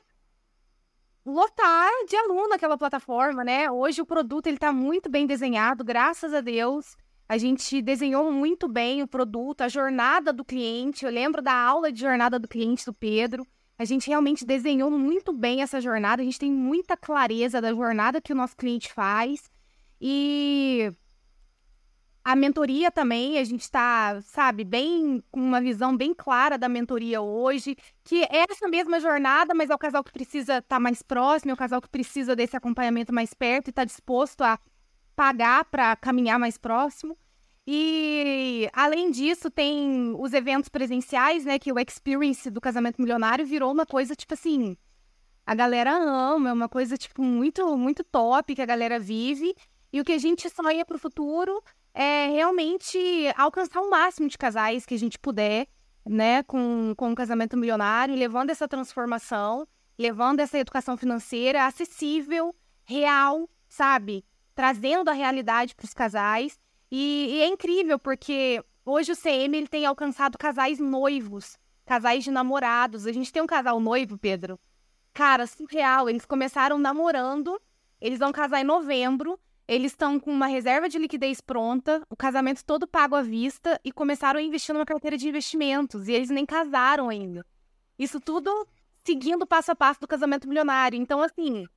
[1.25, 3.71] lotar de aluno aquela plataforma, né?
[3.71, 6.97] Hoje o produto ele está muito bem desenhado, graças a Deus.
[7.29, 11.05] A gente desenhou muito bem o produto, a jornada do cliente.
[11.05, 13.47] Eu lembro da aula de jornada do cliente do Pedro.
[13.79, 16.23] A gente realmente desenhou muito bem essa jornada.
[16.23, 19.49] A gente tem muita clareza da jornada que o nosso cliente faz.
[20.01, 20.93] E
[22.23, 27.21] a mentoria também, a gente está, sabe, bem com uma visão bem clara da mentoria
[27.21, 31.03] hoje, que é essa mesma jornada, mas é o casal que precisa estar tá mais
[31.03, 34.59] próximo, é o casal que precisa desse acompanhamento mais perto e está disposto a
[35.17, 37.17] pagar para caminhar mais próximo.
[37.67, 41.59] E além disso, tem os eventos presenciais, né?
[41.59, 44.77] Que o experience do casamento milionário virou uma coisa, tipo assim,
[45.47, 49.55] a galera ama, é uma coisa, tipo, muito, muito top que a galera vive.
[49.93, 51.63] E o que a gente sonha para o futuro
[52.03, 52.99] é realmente
[53.37, 55.67] alcançar o máximo de casais que a gente puder,
[56.09, 63.47] né, com, com o casamento milionário, levando essa transformação, levando essa educação financeira acessível, real,
[63.69, 64.25] sabe?
[64.55, 66.59] Trazendo a realidade para os casais.
[66.91, 72.31] E, e, é incrível, porque hoje o CM ele tem alcançado casais noivos, casais de
[72.31, 73.07] namorados.
[73.07, 74.59] A gente tem um casal noivo, Pedro.
[75.13, 76.09] Cara, surreal.
[76.09, 77.61] Eles começaram namorando,
[78.01, 79.39] eles vão casar em novembro.
[79.71, 83.93] Eles estão com uma reserva de liquidez pronta, o casamento todo pago à vista e
[83.93, 86.09] começaram a investir numa carteira de investimentos.
[86.09, 87.47] E eles nem casaram ainda.
[87.97, 88.51] Isso tudo
[89.05, 91.01] seguindo passo a passo do casamento milionário.
[91.01, 91.69] Então, assim,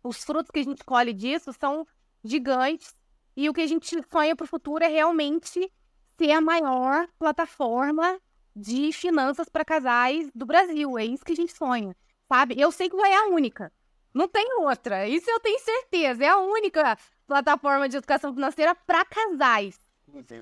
[0.00, 1.84] os frutos que a gente colhe disso são
[2.22, 2.94] gigantes.
[3.36, 5.68] E o que a gente sonha para o futuro é realmente
[6.16, 8.20] ser a maior plataforma
[8.54, 10.96] de finanças para casais do Brasil.
[10.96, 11.96] É isso que a gente sonha,
[12.28, 12.54] sabe?
[12.56, 13.72] Eu sei que vai é a única.
[14.12, 15.08] Não tem outra.
[15.08, 16.24] Isso eu tenho certeza.
[16.24, 16.96] É a única
[17.26, 19.78] plataforma de educação financeira para casais.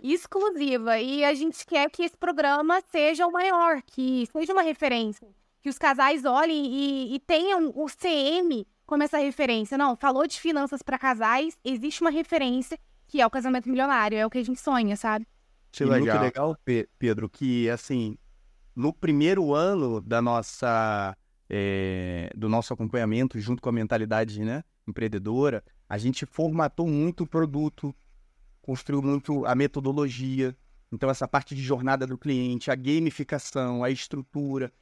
[0.02, 0.98] Exclusiva.
[0.98, 5.28] E a gente quer que esse programa seja o maior, que seja uma referência.
[5.60, 9.76] Que os casais olhem e, e tenham o CM como essa referência.
[9.76, 14.16] Não, falou de finanças para casais, existe uma referência que é o casamento milionário.
[14.16, 15.26] É o que a gente sonha, sabe?
[15.70, 16.00] Que legal.
[16.00, 16.56] muito legal,
[16.98, 18.16] Pedro, que assim,
[18.74, 21.16] no primeiro ano da nossa
[21.50, 27.26] é, do nosso acompanhamento, junto com a mentalidade né, empreendedora, a gente formatou muito o
[27.26, 27.94] produto,
[28.60, 30.54] construiu muito a metodologia.
[30.92, 34.72] Então, essa parte de jornada do cliente, a gamificação, a estrutura.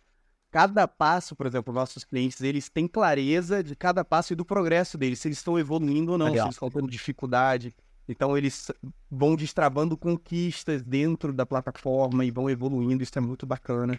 [0.50, 4.96] Cada passo, por exemplo, nossos clientes, eles têm clareza de cada passo e do progresso
[4.96, 6.44] deles, se eles estão evoluindo ou não, Legal.
[6.44, 7.74] se eles estão tendo dificuldade.
[8.08, 8.70] Então, eles
[9.10, 13.98] vão destravando conquistas dentro da plataforma e vão evoluindo, isso é muito bacana.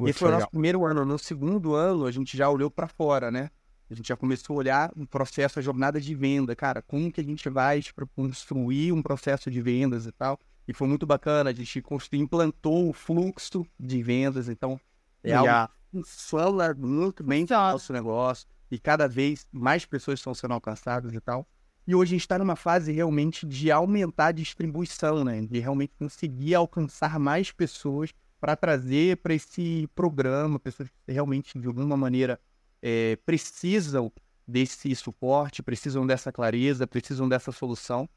[0.00, 0.38] Muito Esse foi legal.
[0.38, 1.04] o nosso primeiro ano.
[1.04, 3.50] No segundo ano, a gente já olhou para fora, né?
[3.90, 7.20] A gente já começou a olhar o processo, a jornada de venda, cara, como que
[7.20, 7.80] a gente vai
[8.14, 10.38] construir um processo de vendas e tal.
[10.66, 14.80] E foi muito bacana, a gente construiu, implantou o fluxo de vendas, então
[15.24, 20.32] é algo que funciona muito bem o nosso negócio e cada vez mais pessoas estão
[20.32, 21.44] sendo alcançadas e tal.
[21.86, 25.40] E hoje a gente está numa fase realmente de aumentar a distribuição, né?
[25.40, 31.66] De realmente conseguir alcançar mais pessoas para trazer para esse programa pessoas que realmente, de
[31.66, 32.40] alguma maneira,
[32.82, 34.10] é, precisam
[34.48, 38.08] desse suporte, precisam dessa clareza, precisam dessa solução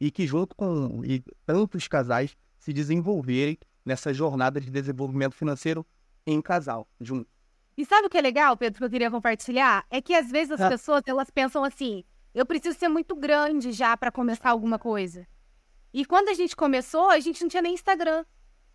[0.00, 5.86] e que junto com e tantos casais se desenvolverem nessa jornada de desenvolvimento financeiro
[6.26, 7.30] em casal, junto.
[7.76, 9.84] E sabe o que é legal, Pedro, que eu queria compartilhar?
[9.90, 10.68] É que às vezes as ah.
[10.68, 15.26] pessoas, elas pensam assim, eu preciso ser muito grande já para começar alguma coisa.
[15.92, 18.24] E quando a gente começou, a gente não tinha nem Instagram.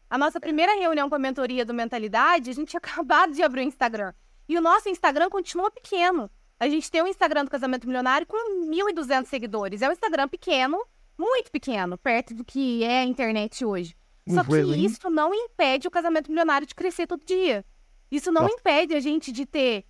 [0.10, 3.62] A nossa primeira reunião com a mentoria do Mentalidade, a gente tinha acabado de abrir
[3.62, 4.14] o Instagram.
[4.48, 6.30] E o nosso Instagram continua pequeno.
[6.60, 9.82] A gente tem um Instagram do Casamento Milionário com 1.200 seguidores.
[9.82, 10.84] É um Instagram pequeno,
[11.18, 13.96] muito pequeno, perto do que é a internet hoje.
[14.28, 17.64] Só que isso não impede o Casamento Milionário de crescer todo dia.
[18.12, 18.56] Isso não Nossa.
[18.56, 19.86] impede a gente de ter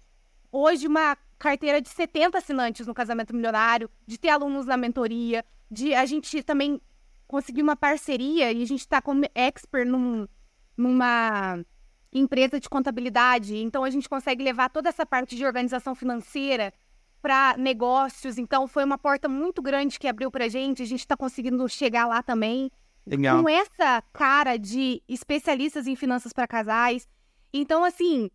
[0.52, 5.94] hoje uma carteira de 70 assinantes no Casamento Milionário, de ter alunos na mentoria, de
[5.94, 6.82] a gente também
[7.28, 10.28] conseguir uma parceria e a gente está como expert num,
[10.76, 11.60] numa
[12.12, 16.74] empresa de contabilidade, então a gente consegue levar toda essa parte de organização financeira
[17.22, 18.38] para negócios.
[18.38, 20.82] Então foi uma porta muito grande que abriu para a gente.
[20.82, 22.72] A gente está conseguindo chegar lá também.
[23.06, 23.42] Legal.
[23.42, 27.08] Com essa cara de especialistas em finanças para casais.
[27.54, 28.30] Então, assim,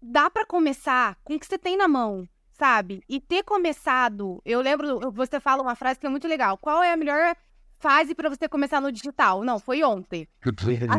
[0.00, 3.02] dá para começar com o que você tem na mão, sabe?
[3.08, 4.40] E ter começado.
[4.44, 6.56] Eu lembro, você fala uma frase que é muito legal.
[6.58, 7.36] Qual é a melhor
[7.80, 9.42] fase para você começar no digital?
[9.42, 10.28] Não, foi ontem.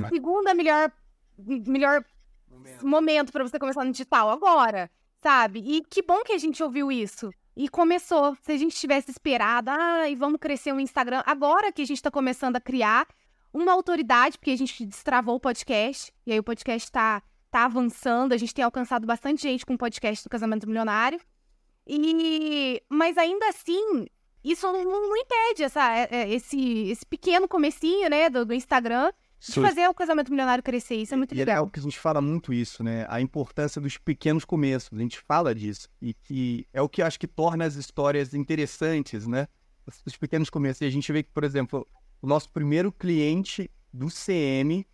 [0.06, 0.92] A segunda melhor
[1.38, 2.04] melhor
[2.50, 4.92] momento, momento para você começar no digital agora,
[5.22, 5.60] sabe?
[5.60, 7.32] E que bom que a gente ouviu isso.
[7.56, 8.36] E começou.
[8.42, 11.86] Se a gente tivesse esperado, ah, e vamos crescer o um Instagram, agora que a
[11.86, 13.08] gente está começando a criar
[13.54, 18.34] uma autoridade, porque a gente destravou o podcast, e aí o podcast está tá avançando,
[18.34, 21.20] a gente tem alcançado bastante gente com o podcast do Casamento Milionário.
[21.86, 24.06] E mas ainda assim,
[24.44, 29.12] isso não, não impede essa, é, é, esse, esse pequeno comecinho, né, do, do Instagram
[29.50, 30.96] de fazer o casamento milionário crescer.
[30.96, 31.48] Isso é muito legal.
[31.48, 33.08] E é algo que a gente fala muito isso, né?
[33.10, 34.90] A importância dos pequenos começos.
[34.94, 35.90] A gente fala disso.
[36.00, 39.48] E que é o que eu acho que torna as histórias interessantes, né?
[40.06, 40.82] Os pequenos começos.
[40.82, 41.88] E a gente vê que, por exemplo,
[42.22, 44.86] o nosso primeiro cliente do CM,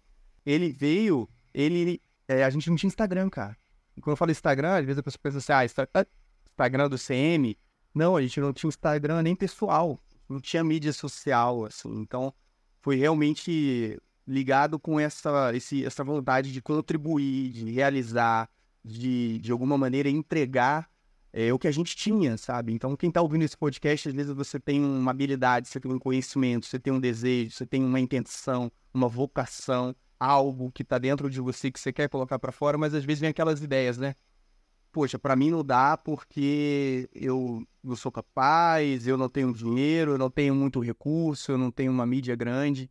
[0.46, 2.02] ele veio, ele.
[2.26, 3.58] É, a gente não tinha Instagram, cara.
[3.98, 6.06] E quando eu falo Instagram, às vezes a pessoa pensa assim, ah,
[6.46, 7.58] Instagram do CM.
[7.94, 10.00] Não, a gente não tinha Instagram nem pessoal.
[10.30, 11.90] não tinha mídia social, assim.
[12.00, 12.34] Então,
[12.82, 18.50] foi realmente ligado com essa, esse, essa vontade de contribuir, de realizar,
[18.84, 20.90] de, de alguma maneira entregar
[21.32, 22.74] é, o que a gente tinha, sabe?
[22.74, 26.00] Então, quem está ouvindo esse podcast, às vezes você tem uma habilidade, você tem um
[26.00, 31.30] conhecimento, você tem um desejo, você tem uma intenção, uma vocação, algo que está dentro
[31.30, 34.16] de você que você quer colocar para fora, mas às vezes vem aquelas ideias, né?
[34.92, 40.18] Poxa, para mim não dá porque eu não sou capaz, eu não tenho dinheiro, eu
[40.18, 42.90] não tenho muito recurso, eu não tenho uma mídia grande.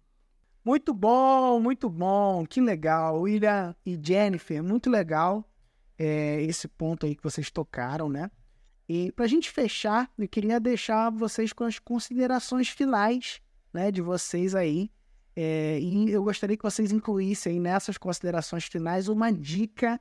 [0.65, 3.21] Muito bom, muito bom, que legal.
[3.21, 5.49] William e Jennifer, muito legal
[5.99, 8.31] é, esse ponto aí que vocês tocaram, né?
[8.89, 13.41] E para a gente fechar, eu queria deixar vocês com as considerações finais
[13.73, 14.91] né, de vocês aí.
[15.35, 20.01] É, e eu gostaria que vocês incluíssem nessas considerações finais uma dica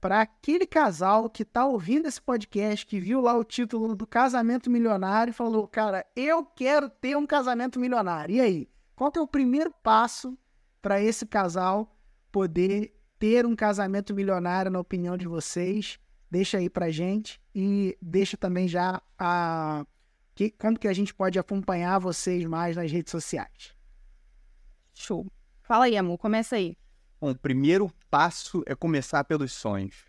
[0.00, 4.70] para aquele casal que está ouvindo esse podcast, que viu lá o título do casamento
[4.70, 8.36] milionário e falou: Cara, eu quero ter um casamento milionário.
[8.36, 8.68] E aí?
[8.94, 10.38] Qual é o primeiro passo
[10.80, 11.94] para esse casal
[12.32, 15.98] poder ter um casamento milionário, na opinião de vocês?
[16.30, 19.86] Deixa aí pra gente e deixa também já a
[20.34, 23.74] que, quando que a gente pode acompanhar vocês mais nas redes sociais.
[24.94, 25.26] Show.
[25.62, 26.76] Fala aí, amor, começa aí.
[27.18, 30.04] Bom, o primeiro passo é começar pelos sonhos.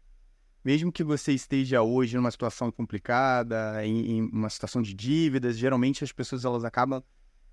[0.63, 6.03] Mesmo que você esteja hoje numa situação complicada, em, em uma situação de dívidas, geralmente
[6.03, 7.01] as pessoas elas acabam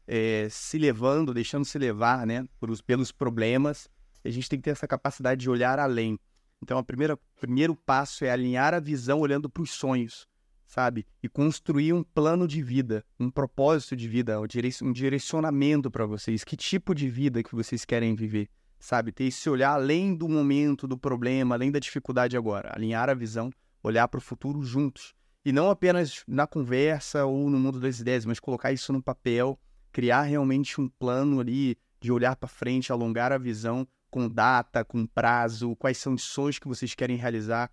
[0.08, 3.88] é, se levando, deixando se levar, né, por, pelos problemas.
[4.24, 6.18] A gente tem que ter essa capacidade de olhar além.
[6.60, 10.26] Então, o primeiro passo é alinhar a visão olhando para os sonhos,
[10.66, 11.06] sabe?
[11.22, 14.40] E construir um plano de vida, um propósito de vida,
[14.82, 16.42] um direcionamento para vocês.
[16.42, 18.48] Que tipo de vida que vocês querem viver,
[18.78, 19.12] sabe?
[19.12, 22.72] Ter esse olhar além do momento, do problema, além da dificuldade agora.
[22.74, 23.50] Alinhar a visão,
[23.82, 25.14] olhar para o futuro juntos.
[25.44, 29.58] E não apenas na conversa ou no mundo das ideias, mas colocar isso no papel
[29.94, 35.06] criar realmente um plano ali de olhar para frente, alongar a visão com data, com
[35.06, 37.70] prazo, quais são os sonhos que vocês querem realizar,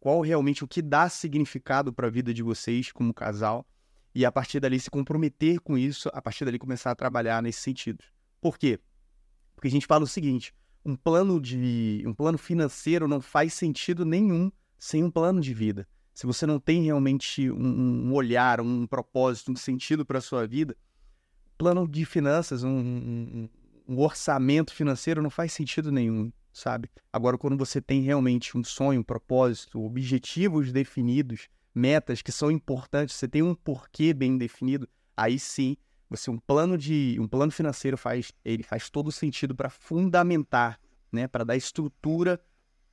[0.00, 3.66] qual realmente o que dá significado para a vida de vocês como casal
[4.14, 7.60] e a partir dali se comprometer com isso, a partir dali começar a trabalhar nesse
[7.60, 8.02] sentido.
[8.40, 8.80] Por quê?
[9.60, 14.06] Porque a gente fala o seguinte, um plano de um plano financeiro não faz sentido
[14.06, 15.86] nenhum sem um plano de vida.
[16.14, 20.46] Se você não tem realmente um, um olhar, um propósito, um sentido para a sua
[20.46, 20.74] vida,
[21.58, 23.48] plano de finanças, um, um,
[23.86, 26.90] um, orçamento financeiro não faz sentido nenhum, sabe?
[27.12, 33.14] Agora, quando você tem realmente um sonho, um propósito, objetivos definidos, metas que são importantes,
[33.14, 35.76] você tem um porquê bem definido, aí sim,
[36.10, 40.78] você um plano de um plano financeiro faz ele faz todo sentido para fundamentar,
[41.12, 42.40] né, para dar estrutura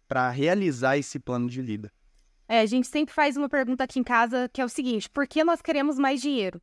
[0.08, 1.92] para realizar esse plano de vida.
[2.48, 5.28] É, a gente sempre faz uma pergunta aqui em casa que é o seguinte: por
[5.28, 6.62] que nós queremos mais dinheiro?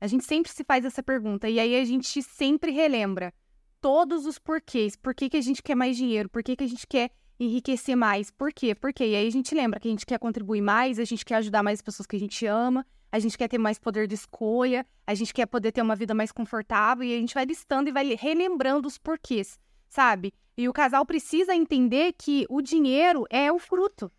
[0.00, 3.32] A gente sempre se faz essa pergunta e aí a gente sempre relembra
[3.80, 4.96] todos os porquês.
[4.96, 6.28] Por que, que a gente quer mais dinheiro?
[6.28, 8.30] Por que, que a gente quer enriquecer mais?
[8.30, 8.74] Por quê?
[8.74, 11.36] Porque e aí a gente lembra que a gente quer contribuir mais, a gente quer
[11.36, 14.14] ajudar mais as pessoas que a gente ama, a gente quer ter mais poder de
[14.16, 17.88] escolha, a gente quer poder ter uma vida mais confortável e a gente vai listando
[17.88, 19.56] e vai relembrando os porquês,
[19.88, 20.34] sabe?
[20.56, 24.10] E o casal precisa entender que o dinheiro é o fruto.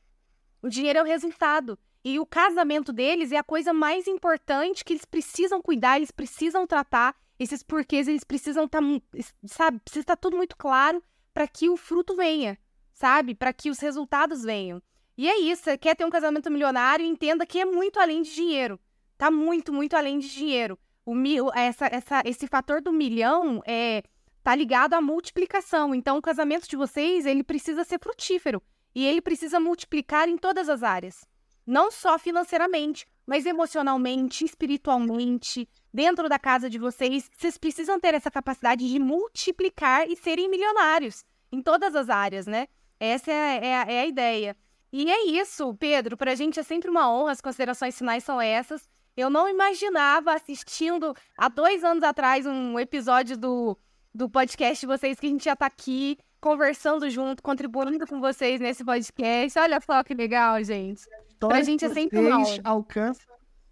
[0.62, 1.78] O dinheiro é o resultado.
[2.06, 6.66] E o casamento deles é a coisa mais importante que eles precisam cuidar, eles precisam
[6.66, 7.14] tratar.
[7.38, 9.02] Esses porquês, eles precisam estar, tá,
[9.46, 12.58] sabe, precisa estar tá tudo muito claro para que o fruto venha,
[12.94, 13.36] sabe?
[13.36, 14.82] Para que os resultados venham.
[15.18, 18.80] E é isso, quer ter um casamento milionário, entenda que é muito além de dinheiro.
[19.18, 20.78] Tá muito, muito além de dinheiro.
[21.06, 21.14] O
[21.54, 24.04] essa, essa, esse fator do milhão é
[24.44, 25.96] tá ligado à multiplicação.
[25.96, 28.62] Então, o casamento de vocês, ele precisa ser frutífero.
[28.94, 31.28] E ele precisa multiplicar em todas as áreas.
[31.66, 37.30] Não só financeiramente, mas emocionalmente, espiritualmente, dentro da casa de vocês.
[37.36, 42.68] Vocês precisam ter essa capacidade de multiplicar e serem milionários em todas as áreas, né?
[43.00, 44.56] Essa é, é, é a ideia.
[44.92, 46.16] E é isso, Pedro.
[46.16, 47.32] Para a gente é sempre uma honra.
[47.32, 48.88] As considerações finais são essas.
[49.16, 53.78] Eu não imaginava assistindo há dois anos atrás um episódio do,
[54.14, 58.60] do podcast de vocês que a gente já tá aqui conversando junto, contribuindo com vocês
[58.60, 59.58] nesse podcast.
[59.58, 61.06] Olha só que legal, gente
[61.40, 63.22] pra gente é sempre uma alcança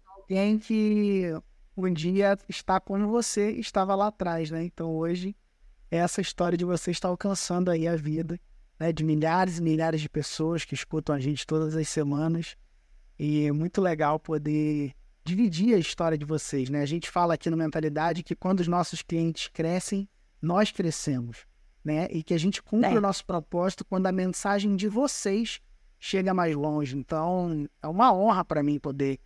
[0.06, 1.24] alguém que
[1.76, 4.64] um dia está como você estava lá atrás, né?
[4.64, 5.36] Então hoje
[5.90, 8.40] essa história de você estar alcançando aí a vida
[8.80, 12.56] né, de milhares e milhares de pessoas que escutam a gente todas as semanas.
[13.18, 14.94] E é muito legal poder
[15.24, 16.82] dividir a história de vocês, né?
[16.82, 20.08] A gente fala aqui no Mentalidade que quando os nossos clientes crescem,
[20.40, 21.46] nós crescemos,
[21.82, 22.06] né?
[22.10, 22.98] E que a gente cumpre é.
[22.98, 25.60] o nosso propósito quando a mensagem de vocês
[25.98, 26.96] chega mais longe.
[26.96, 29.18] Então, é uma honra para mim poder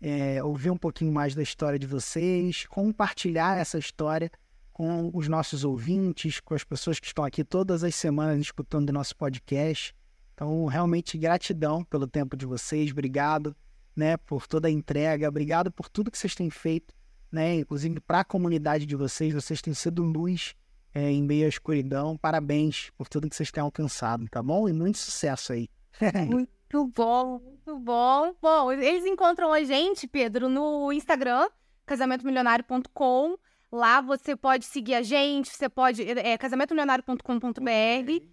[0.00, 4.30] é, ouvir um pouquinho mais da história de vocês, compartilhar essa história
[4.72, 8.92] com os nossos ouvintes, com as pessoas que estão aqui todas as semanas escutando o
[8.92, 9.94] nosso podcast.
[10.32, 13.54] Então, realmente gratidão pelo tempo de vocês, obrigado,
[13.94, 16.94] né, por toda a entrega, obrigado por tudo que vocês têm feito,
[17.30, 20.54] né, inclusive para a comunidade de vocês, vocês têm sido luz
[20.94, 22.16] é, em meio à escuridão.
[22.16, 24.68] Parabéns por tudo que vocês têm alcançado, tá bom?
[24.68, 25.68] E muito sucesso aí.
[26.28, 28.34] muito bom, muito bom.
[28.40, 31.48] Bom, eles encontram a gente, Pedro, no Instagram,
[31.86, 33.38] casamentomilionário.com.
[33.70, 36.02] Lá você pode seguir a gente, você pode.
[36.02, 38.26] É casamentomilionário.com.br.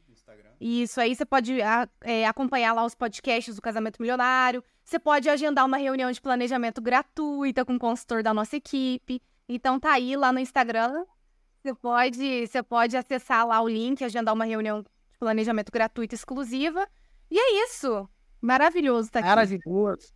[0.59, 1.59] Isso aí, você pode
[2.01, 4.61] é, acompanhar lá os podcasts do Casamento Milionário.
[4.89, 9.21] Você pode agendar uma reunião de planejamento gratuita com o consultor da nossa equipe.
[9.47, 11.05] Então tá aí lá no Instagram.
[11.61, 14.87] Você pode, você pode acessar lá o link, agendar uma reunião de
[15.19, 16.87] planejamento gratuita exclusiva.
[17.29, 18.09] E é isso.
[18.41, 19.29] Maravilhoso tá aqui.
[19.29, 20.11] Maravilhoso.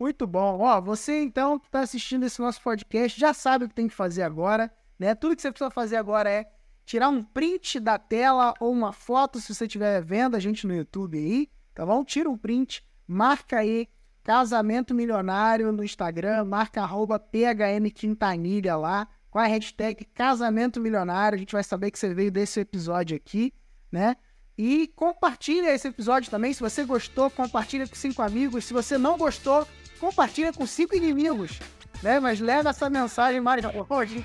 [0.00, 0.58] Muito bom.
[0.58, 3.94] Ó, você então que está assistindo esse nosso podcast já sabe o que tem que
[3.94, 5.14] fazer agora, né?
[5.14, 6.50] Tudo que você precisa fazer agora é
[6.86, 10.74] tirar um print da tela ou uma foto se você estiver vendo a gente no
[10.74, 12.02] YouTube aí, tá bom?
[12.02, 13.86] Tira um print, marca aí
[14.28, 21.36] Casamento Milionário no Instagram, marca arroba PHM Quintanilha lá, com a hashtag Casamento Milionário.
[21.36, 23.54] A gente vai saber que você veio desse episódio aqui,
[23.90, 24.16] né?
[24.58, 26.52] E compartilha esse episódio também.
[26.52, 28.66] Se você gostou, compartilha com cinco amigos.
[28.66, 29.66] Se você não gostou,
[29.98, 31.58] compartilha com cinco inimigos,
[32.02, 32.20] né?
[32.20, 34.22] Mas leva essa mensagem mais longe.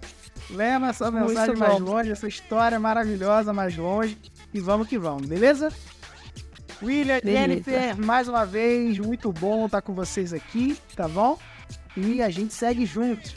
[0.50, 4.18] Leva essa mensagem mais longe, essa história maravilhosa mais longe.
[4.54, 5.72] E vamos que vamos, beleza?
[6.84, 11.38] William, Jennifer, mais uma vez, muito bom estar com vocês aqui, tá bom?
[11.96, 13.34] E a gente segue juntos.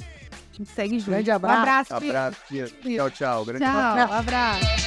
[0.00, 1.08] A gente segue juntos.
[1.08, 1.58] Grande abraço.
[1.58, 1.94] Um abraço.
[1.94, 2.36] Abraço.
[2.46, 3.44] Tchau, tchau.
[3.44, 4.85] Grande tchau, abraço.